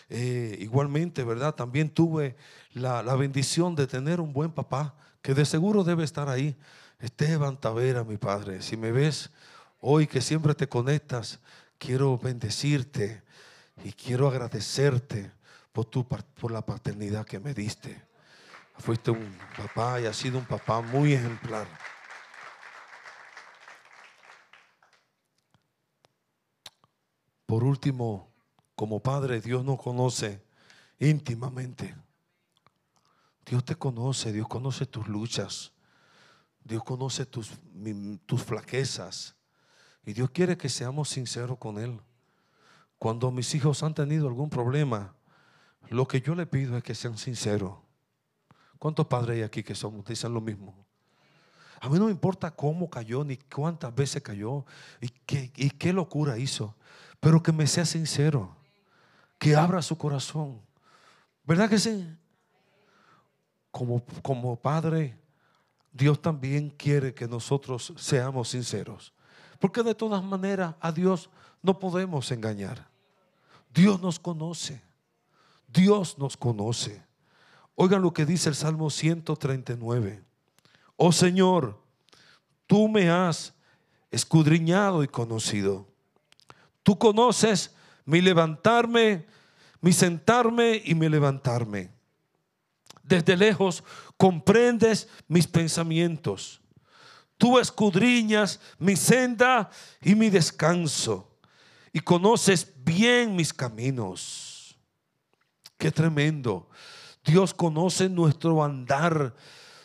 Eh, 0.08 0.56
igualmente, 0.60 1.22
¿verdad? 1.24 1.54
También 1.54 1.90
tuve 1.90 2.36
la, 2.72 3.02
la, 3.02 3.14
bendición 3.16 3.74
de 3.74 3.86
tener 3.86 4.20
un 4.20 4.32
buen 4.32 4.52
papá, 4.52 4.94
que 5.20 5.34
de 5.34 5.44
seguro 5.44 5.84
debe 5.84 6.04
estar 6.04 6.28
ahí. 6.28 6.56
Esteban 6.98 7.60
Tavera, 7.60 8.04
mi 8.04 8.16
padre, 8.16 8.62
si 8.62 8.76
me 8.76 8.90
ves 8.90 9.30
hoy 9.80 10.06
que 10.06 10.20
siempre 10.20 10.54
te 10.54 10.68
conectas, 10.68 11.40
quiero 11.78 12.16
bendecirte 12.18 13.22
y 13.84 13.92
quiero 13.92 14.28
agradecerte 14.28 15.30
por, 15.72 15.84
tu, 15.84 16.06
por 16.06 16.50
la 16.50 16.64
paternidad 16.64 17.26
que 17.26 17.38
me 17.38 17.52
diste. 17.52 18.02
Fuiste 18.78 19.10
un 19.10 19.38
papá 19.56 20.00
y 20.00 20.06
has 20.06 20.16
sido 20.16 20.38
un 20.38 20.46
papá 20.46 20.80
muy 20.80 21.12
ejemplar. 21.12 21.66
Por 27.46 27.62
último, 27.62 28.32
como 28.74 29.00
padre, 29.00 29.40
Dios 29.40 29.64
nos 29.64 29.80
conoce 29.80 30.42
íntimamente. 30.98 31.94
Dios 33.44 33.64
te 33.64 33.76
conoce, 33.76 34.32
Dios 34.32 34.48
conoce 34.48 34.86
tus 34.86 35.06
luchas, 35.06 35.72
Dios 36.66 36.82
conoce 36.84 37.26
tus, 37.26 37.52
tus 38.26 38.42
flaquezas 38.42 39.36
y 40.04 40.12
Dios 40.12 40.30
quiere 40.30 40.56
que 40.56 40.68
seamos 40.68 41.08
sinceros 41.08 41.58
con 41.58 41.78
Él. 41.78 42.00
Cuando 42.98 43.30
mis 43.30 43.54
hijos 43.54 43.82
han 43.82 43.94
tenido 43.94 44.26
algún 44.26 44.50
problema, 44.50 45.14
lo 45.88 46.08
que 46.08 46.20
yo 46.20 46.34
le 46.34 46.46
pido 46.46 46.76
es 46.76 46.82
que 46.82 46.94
sean 46.94 47.18
sinceros. 47.18 47.74
¿Cuántos 48.78 49.06
padres 49.06 49.36
hay 49.36 49.42
aquí 49.42 49.62
que 49.62 49.74
son, 49.74 50.02
dicen 50.04 50.34
lo 50.34 50.40
mismo? 50.40 50.86
A 51.80 51.88
mí 51.88 51.98
no 51.98 52.06
me 52.06 52.10
importa 52.10 52.50
cómo 52.50 52.88
cayó, 52.88 53.22
ni 53.22 53.36
cuántas 53.36 53.94
veces 53.94 54.22
cayó, 54.22 54.64
y 55.00 55.08
qué, 55.08 55.52
y 55.56 55.70
qué 55.70 55.92
locura 55.92 56.38
hizo 56.38 56.74
pero 57.20 57.42
que 57.42 57.52
me 57.52 57.66
sea 57.66 57.84
sincero, 57.84 58.56
que 59.38 59.56
abra 59.56 59.82
su 59.82 59.96
corazón. 59.98 60.60
¿Verdad 61.44 61.68
que 61.68 61.78
sí? 61.78 62.08
Como, 63.70 64.04
como 64.22 64.56
padre, 64.56 65.18
Dios 65.96 66.20
también 66.20 66.68
quiere 66.68 67.14
que 67.14 67.26
nosotros 67.26 67.94
seamos 67.96 68.50
sinceros. 68.50 69.14
Porque 69.58 69.82
de 69.82 69.94
todas 69.94 70.22
maneras 70.22 70.74
a 70.80 70.92
Dios 70.92 71.30
no 71.62 71.78
podemos 71.78 72.30
engañar. 72.30 72.86
Dios 73.72 74.00
nos 74.02 74.18
conoce. 74.18 74.82
Dios 75.66 76.18
nos 76.18 76.36
conoce. 76.36 77.02
Oigan 77.74 78.02
lo 78.02 78.12
que 78.12 78.26
dice 78.26 78.50
el 78.50 78.54
Salmo 78.54 78.90
139. 78.90 80.22
Oh 80.96 81.12
Señor, 81.12 81.80
tú 82.66 82.88
me 82.88 83.08
has 83.08 83.54
escudriñado 84.10 85.02
y 85.02 85.08
conocido. 85.08 85.86
Tú 86.82 86.98
conoces 86.98 87.74
mi 88.04 88.20
levantarme, 88.20 89.26
mi 89.80 89.92
sentarme 89.92 90.82
y 90.84 90.94
mi 90.94 91.08
levantarme. 91.08 91.95
Desde 93.06 93.36
lejos 93.36 93.84
comprendes 94.16 95.08
mis 95.28 95.46
pensamientos. 95.46 96.60
Tú 97.38 97.58
escudriñas 97.58 98.60
mi 98.78 98.96
senda 98.96 99.70
y 100.02 100.14
mi 100.14 100.30
descanso 100.30 101.38
y 101.92 102.00
conoces 102.00 102.72
bien 102.84 103.36
mis 103.36 103.52
caminos. 103.52 104.76
Qué 105.78 105.92
tremendo. 105.92 106.68
Dios 107.24 107.54
conoce 107.54 108.08
nuestro 108.08 108.64
andar, 108.64 109.34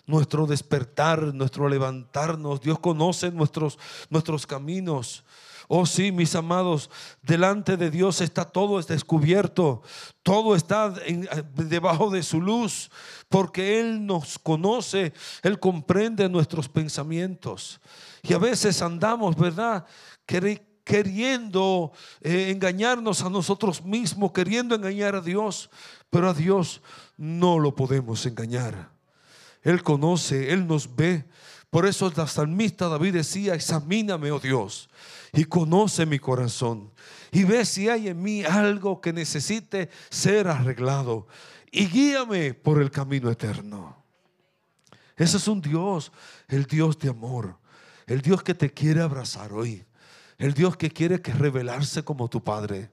nuestro 0.05 0.47
despertar, 0.47 1.33
nuestro 1.33 1.69
levantarnos. 1.69 2.61
Dios 2.61 2.79
conoce 2.79 3.31
nuestros, 3.31 3.77
nuestros 4.09 4.47
caminos. 4.47 5.23
Oh 5.73 5.85
sí, 5.85 6.11
mis 6.11 6.35
amados, 6.35 6.89
delante 7.21 7.77
de 7.77 7.89
Dios 7.89 8.19
está 8.19 8.43
todo 8.43 8.81
descubierto, 8.81 9.81
todo 10.21 10.53
está 10.53 10.93
debajo 11.55 12.09
de 12.09 12.23
su 12.23 12.41
luz, 12.41 12.91
porque 13.29 13.79
Él 13.79 14.05
nos 14.05 14.37
conoce, 14.37 15.13
Él 15.41 15.61
comprende 15.61 16.27
nuestros 16.27 16.67
pensamientos. 16.67 17.79
Y 18.21 18.33
a 18.33 18.37
veces 18.37 18.81
andamos, 18.81 19.37
¿verdad? 19.37 19.85
Queriendo 20.83 21.93
eh, 22.19 22.49
engañarnos 22.51 23.21
a 23.23 23.29
nosotros 23.29 23.81
mismos, 23.81 24.33
queriendo 24.33 24.75
engañar 24.75 25.15
a 25.15 25.21
Dios, 25.21 25.69
pero 26.09 26.29
a 26.29 26.33
Dios 26.33 26.81
no 27.15 27.59
lo 27.59 27.73
podemos 27.73 28.25
engañar. 28.25 28.89
Él 29.61 29.83
conoce, 29.83 30.51
Él 30.51 30.67
nos 30.67 30.93
ve. 30.93 31.23
Por 31.71 31.87
eso 31.87 32.05
el 32.05 32.27
salmista 32.27 32.87
David 32.87 33.13
decía, 33.13 33.55
examíname, 33.55 34.29
oh 34.31 34.39
Dios 34.39 34.89
y 35.33 35.45
conoce 35.45 36.05
mi 36.05 36.19
corazón 36.19 36.91
y 37.31 37.43
ve 37.43 37.65
si 37.65 37.87
hay 37.89 38.09
en 38.09 38.21
mí 38.21 38.43
algo 38.43 38.99
que 38.99 39.13
necesite 39.13 39.89
ser 40.09 40.47
arreglado 40.47 41.27
y 41.71 41.87
guíame 41.87 42.53
por 42.53 42.81
el 42.81 42.91
camino 42.91 43.31
eterno. 43.31 44.03
Ese 45.15 45.37
es 45.37 45.47
un 45.47 45.61
Dios, 45.61 46.11
el 46.49 46.65
Dios 46.65 46.97
de 46.99 47.09
amor, 47.09 47.57
el 48.07 48.21
Dios 48.21 48.43
que 48.43 48.53
te 48.53 48.73
quiere 48.73 49.01
abrazar 49.01 49.53
hoy, 49.53 49.85
el 50.37 50.53
Dios 50.53 50.75
que 50.75 50.91
quiere 50.91 51.21
que 51.21 51.31
revelarse 51.31 52.03
como 52.03 52.27
tu 52.27 52.43
Padre, 52.43 52.91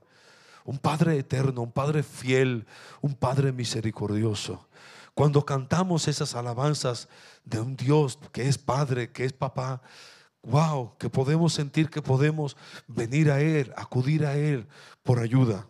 un 0.64 0.78
Padre 0.78 1.18
eterno, 1.18 1.62
un 1.62 1.72
Padre 1.72 2.02
fiel, 2.02 2.66
un 3.00 3.14
Padre 3.14 3.50
misericordioso. 3.50 4.68
Cuando 5.18 5.44
cantamos 5.44 6.06
esas 6.06 6.36
alabanzas 6.36 7.08
de 7.44 7.58
un 7.58 7.74
Dios 7.74 8.20
que 8.30 8.46
es 8.46 8.56
Padre, 8.56 9.10
que 9.10 9.24
es 9.24 9.32
Papá, 9.32 9.82
wow, 10.44 10.96
que 10.96 11.10
podemos 11.10 11.52
sentir 11.52 11.90
que 11.90 12.00
podemos 12.00 12.56
venir 12.86 13.28
a 13.32 13.40
Él, 13.40 13.72
acudir 13.76 14.24
a 14.24 14.36
Él 14.36 14.68
por 15.02 15.18
ayuda. 15.18 15.66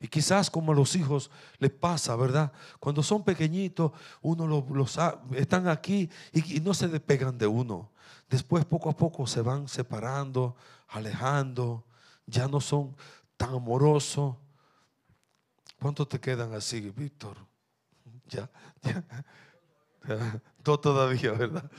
Y 0.00 0.08
quizás 0.08 0.50
como 0.50 0.72
a 0.72 0.74
los 0.74 0.96
hijos 0.96 1.30
les 1.60 1.70
pasa, 1.70 2.16
¿verdad? 2.16 2.50
Cuando 2.80 3.04
son 3.04 3.22
pequeñitos, 3.22 3.92
uno 4.20 4.48
los, 4.48 4.98
están 5.36 5.68
aquí 5.68 6.10
y, 6.32 6.58
no 6.58 6.74
se 6.74 6.88
despegan 6.88 7.38
de 7.38 7.46
uno. 7.46 7.92
Después 8.28 8.64
poco 8.64 8.90
a 8.90 8.96
poco 8.96 9.28
se 9.28 9.42
van 9.42 9.68
separando, 9.68 10.56
alejando, 10.88 11.84
ya 12.26 12.48
no 12.48 12.60
son 12.60 12.96
tan 13.36 13.50
amorosos. 13.54 14.34
¿Cuántos 15.80 16.08
te 16.08 16.18
quedan 16.18 16.52
así, 16.52 16.80
Víctor? 16.90 17.51
Ya, 18.28 18.50
ya. 18.82 19.04
Todavía, 20.62 21.32
¿verdad? 21.32 21.70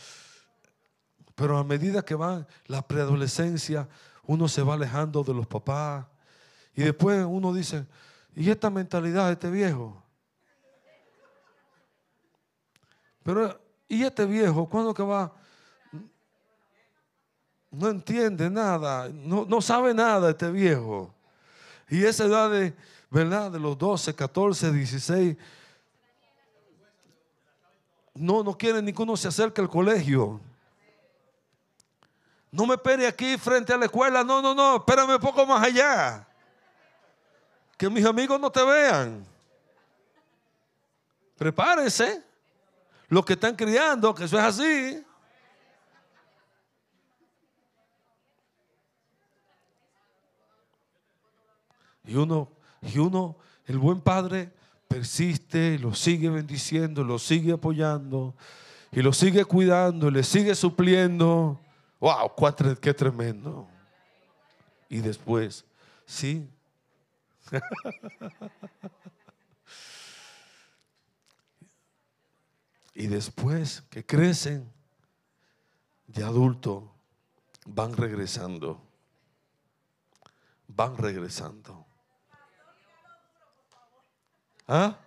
Pero 1.35 1.57
a 1.57 1.63
medida 1.63 2.03
que 2.03 2.15
va 2.15 2.45
la 2.67 2.85
preadolescencia, 2.87 3.87
uno 4.23 4.47
se 4.47 4.61
va 4.61 4.75
alejando 4.75 5.23
de 5.23 5.33
los 5.33 5.47
papás. 5.47 6.05
Y 6.75 6.83
después 6.83 7.25
uno 7.27 7.53
dice, 7.53 7.85
¿y 8.35 8.49
esta 8.49 8.69
mentalidad 8.69 9.27
de 9.27 9.33
este 9.33 9.49
viejo? 9.49 10.03
Pero, 13.23 13.59
¿y 13.87 14.03
este 14.03 14.25
viejo? 14.25 14.67
¿Cuándo 14.69 14.93
que 14.93 15.03
va? 15.03 15.33
No 17.71 17.89
entiende 17.89 18.49
nada, 18.49 19.09
no, 19.09 19.45
no 19.45 19.61
sabe 19.61 19.93
nada 19.93 20.29
este 20.29 20.51
viejo. 20.51 21.13
Y 21.89 22.03
esa 22.03 22.25
edad 22.25 22.51
de, 22.51 22.73
¿verdad? 23.09 23.51
De 23.51 23.59
los 23.59 23.77
12, 23.77 24.13
14, 24.13 24.71
16, 24.71 25.37
no, 28.13 28.43
no 28.43 28.57
quiere 28.57 28.81
ni 28.81 28.93
que 28.93 29.01
uno 29.01 29.17
se 29.17 29.27
acerque 29.27 29.61
al 29.61 29.69
colegio. 29.69 30.39
No 32.51 32.67
me 32.67 32.75
espere 32.75 33.07
aquí 33.07 33.37
frente 33.37 33.73
a 33.73 33.77
la 33.77 33.85
escuela. 33.85 34.23
No, 34.23 34.41
no, 34.41 34.53
no. 34.53 34.75
Espérame 34.75 35.15
un 35.15 35.19
poco 35.19 35.45
más 35.45 35.63
allá. 35.63 36.27
Que 37.77 37.89
mis 37.89 38.05
amigos 38.05 38.39
no 38.39 38.51
te 38.51 38.63
vean. 38.63 39.25
Prepárense. 41.35 42.23
Los 43.07 43.25
que 43.25 43.33
están 43.33 43.55
criando, 43.55 44.13
que 44.13 44.25
eso 44.25 44.37
es 44.37 44.43
así. 44.43 45.03
Y 52.05 52.15
uno, 52.15 52.51
y 52.81 52.97
uno, 52.97 53.35
el 53.65 53.77
buen 53.77 54.01
padre, 54.01 54.51
persiste, 54.93 55.79
lo 55.79 55.95
sigue 55.95 56.29
bendiciendo, 56.29 57.03
lo 57.03 57.17
sigue 57.17 57.53
apoyando, 57.53 58.35
y 58.91 59.01
lo 59.01 59.11
sigue 59.11 59.43
cuidando, 59.43 60.11
le 60.11 60.21
sigue 60.23 60.53
supliendo. 60.53 61.59
Wow, 61.99 62.31
qué 62.79 62.93
tremendo. 62.93 63.67
Y 64.89 64.99
después, 64.99 65.65
sí. 66.05 66.47
y 72.93 73.07
después 73.07 73.81
que 73.89 74.05
crecen 74.05 74.71
de 76.05 76.23
adulto, 76.23 76.93
van 77.65 77.97
regresando. 77.97 78.79
Van 80.67 80.95
regresando. 80.97 81.82
¿Ah? 84.67 84.97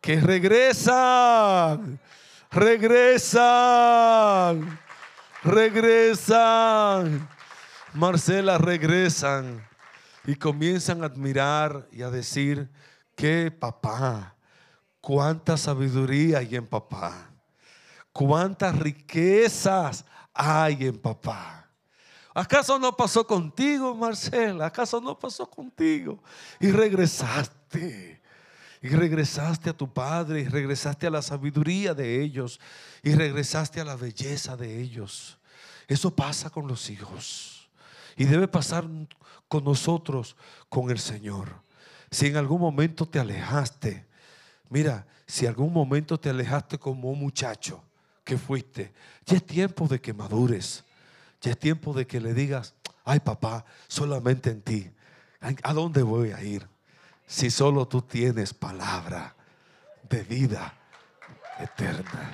Que 0.00 0.20
regresan. 0.20 1.98
Regresan 2.50 3.66
regresan. 5.46 7.28
Marcela, 7.94 8.58
regresan 8.58 9.66
y 10.26 10.34
comienzan 10.34 11.02
a 11.02 11.06
admirar 11.06 11.88
y 11.92 12.02
a 12.02 12.10
decir, 12.10 12.68
que 13.14 13.50
papá, 13.50 14.36
cuánta 15.00 15.56
sabiduría 15.56 16.38
hay 16.38 16.56
en 16.56 16.66
papá, 16.66 17.30
cuántas 18.12 18.78
riquezas 18.78 20.04
hay 20.34 20.86
en 20.86 20.98
papá. 20.98 21.70
¿Acaso 22.34 22.78
no 22.78 22.94
pasó 22.94 23.26
contigo, 23.26 23.94
Marcela? 23.94 24.66
¿Acaso 24.66 25.00
no 25.00 25.18
pasó 25.18 25.48
contigo? 25.48 26.22
Y 26.60 26.70
regresaste. 26.70 27.55
Y 28.82 28.88
regresaste 28.88 29.70
a 29.70 29.76
tu 29.76 29.92
padre, 29.92 30.42
y 30.42 30.48
regresaste 30.48 31.06
a 31.06 31.10
la 31.10 31.22
sabiduría 31.22 31.94
de 31.94 32.22
ellos, 32.22 32.60
y 33.02 33.14
regresaste 33.14 33.80
a 33.80 33.84
la 33.84 33.96
belleza 33.96 34.56
de 34.56 34.80
ellos. 34.80 35.38
Eso 35.88 36.14
pasa 36.14 36.50
con 36.50 36.66
los 36.66 36.90
hijos. 36.90 37.68
Y 38.16 38.24
debe 38.24 38.48
pasar 38.48 38.84
con 39.48 39.64
nosotros, 39.64 40.36
con 40.68 40.90
el 40.90 40.98
Señor. 40.98 41.48
Si 42.10 42.26
en 42.26 42.36
algún 42.36 42.60
momento 42.60 43.06
te 43.06 43.18
alejaste, 43.18 44.06
mira, 44.70 45.06
si 45.26 45.46
algún 45.46 45.72
momento 45.72 46.18
te 46.18 46.30
alejaste 46.30 46.78
como 46.78 47.10
un 47.10 47.18
muchacho 47.18 47.82
que 48.24 48.38
fuiste, 48.38 48.92
ya 49.24 49.36
es 49.36 49.46
tiempo 49.46 49.88
de 49.88 50.00
que 50.00 50.12
madures. 50.12 50.84
Ya 51.40 51.52
es 51.52 51.58
tiempo 51.58 51.92
de 51.92 52.06
que 52.06 52.20
le 52.20 52.34
digas, 52.34 52.74
ay 53.04 53.20
papá, 53.20 53.64
solamente 53.88 54.50
en 54.50 54.62
ti. 54.62 54.90
¿A 55.62 55.72
dónde 55.72 56.02
voy 56.02 56.32
a 56.32 56.42
ir? 56.42 56.66
Si 57.26 57.50
solo 57.50 57.88
tú 57.88 58.02
tienes 58.02 58.54
palabra 58.54 59.34
de 60.08 60.22
vida 60.22 60.74
eterna. 61.58 62.30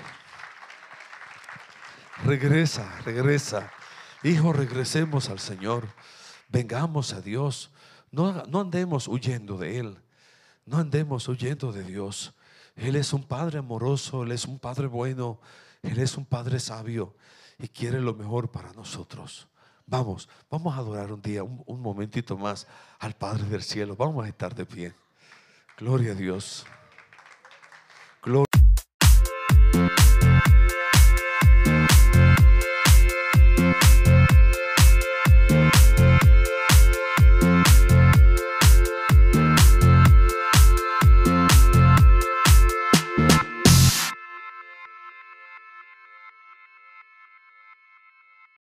Regresa, 2.25 3.01
regresa. 3.05 3.71
Hijo, 4.23 4.53
regresemos 4.53 5.31
al 5.31 5.41
Señor. 5.41 5.89
Vengamos 6.49 7.13
a 7.13 7.21
Dios. 7.21 7.71
No, 8.11 8.45
no 8.45 8.61
andemos 8.61 9.09
huyendo 9.09 9.57
de 9.57 9.79
Él. 9.79 9.99
No 10.67 10.79
andemos 10.79 11.27
huyendo 11.29 11.73
de 11.73 11.83
Dios. 11.83 12.35
Él 12.77 12.97
es 12.97 13.13
un 13.13 13.25
Padre 13.25 13.59
amoroso, 13.59 14.23
Él 14.23 14.33
es 14.33 14.45
un 14.47 14.59
Padre 14.59 14.87
bueno, 14.87 15.41
Él 15.83 15.99
es 15.99 16.17
un 16.17 16.25
Padre 16.25 16.61
sabio 16.61 17.17
y 17.59 17.69
quiere 17.69 18.01
lo 18.01 18.15
mejor 18.15 18.51
para 18.51 18.73
nosotros. 18.73 19.49
Vamos, 19.87 20.29
vamos 20.51 20.75
a 20.75 20.79
adorar 20.79 21.13
un 21.13 21.23
día, 21.23 21.43
un, 21.43 21.63
un 21.67 21.81
momentito 21.81 22.37
más 22.37 22.67
al 22.99 23.15
Padre 23.15 23.45
del 23.45 23.63
cielo. 23.63 23.97
Vamos 23.97 24.25
a 24.25 24.29
estar 24.29 24.55
de 24.55 24.67
pie. 24.67 24.95
Gloria 25.77 26.13
a 26.13 26.15
Dios. 26.15 26.67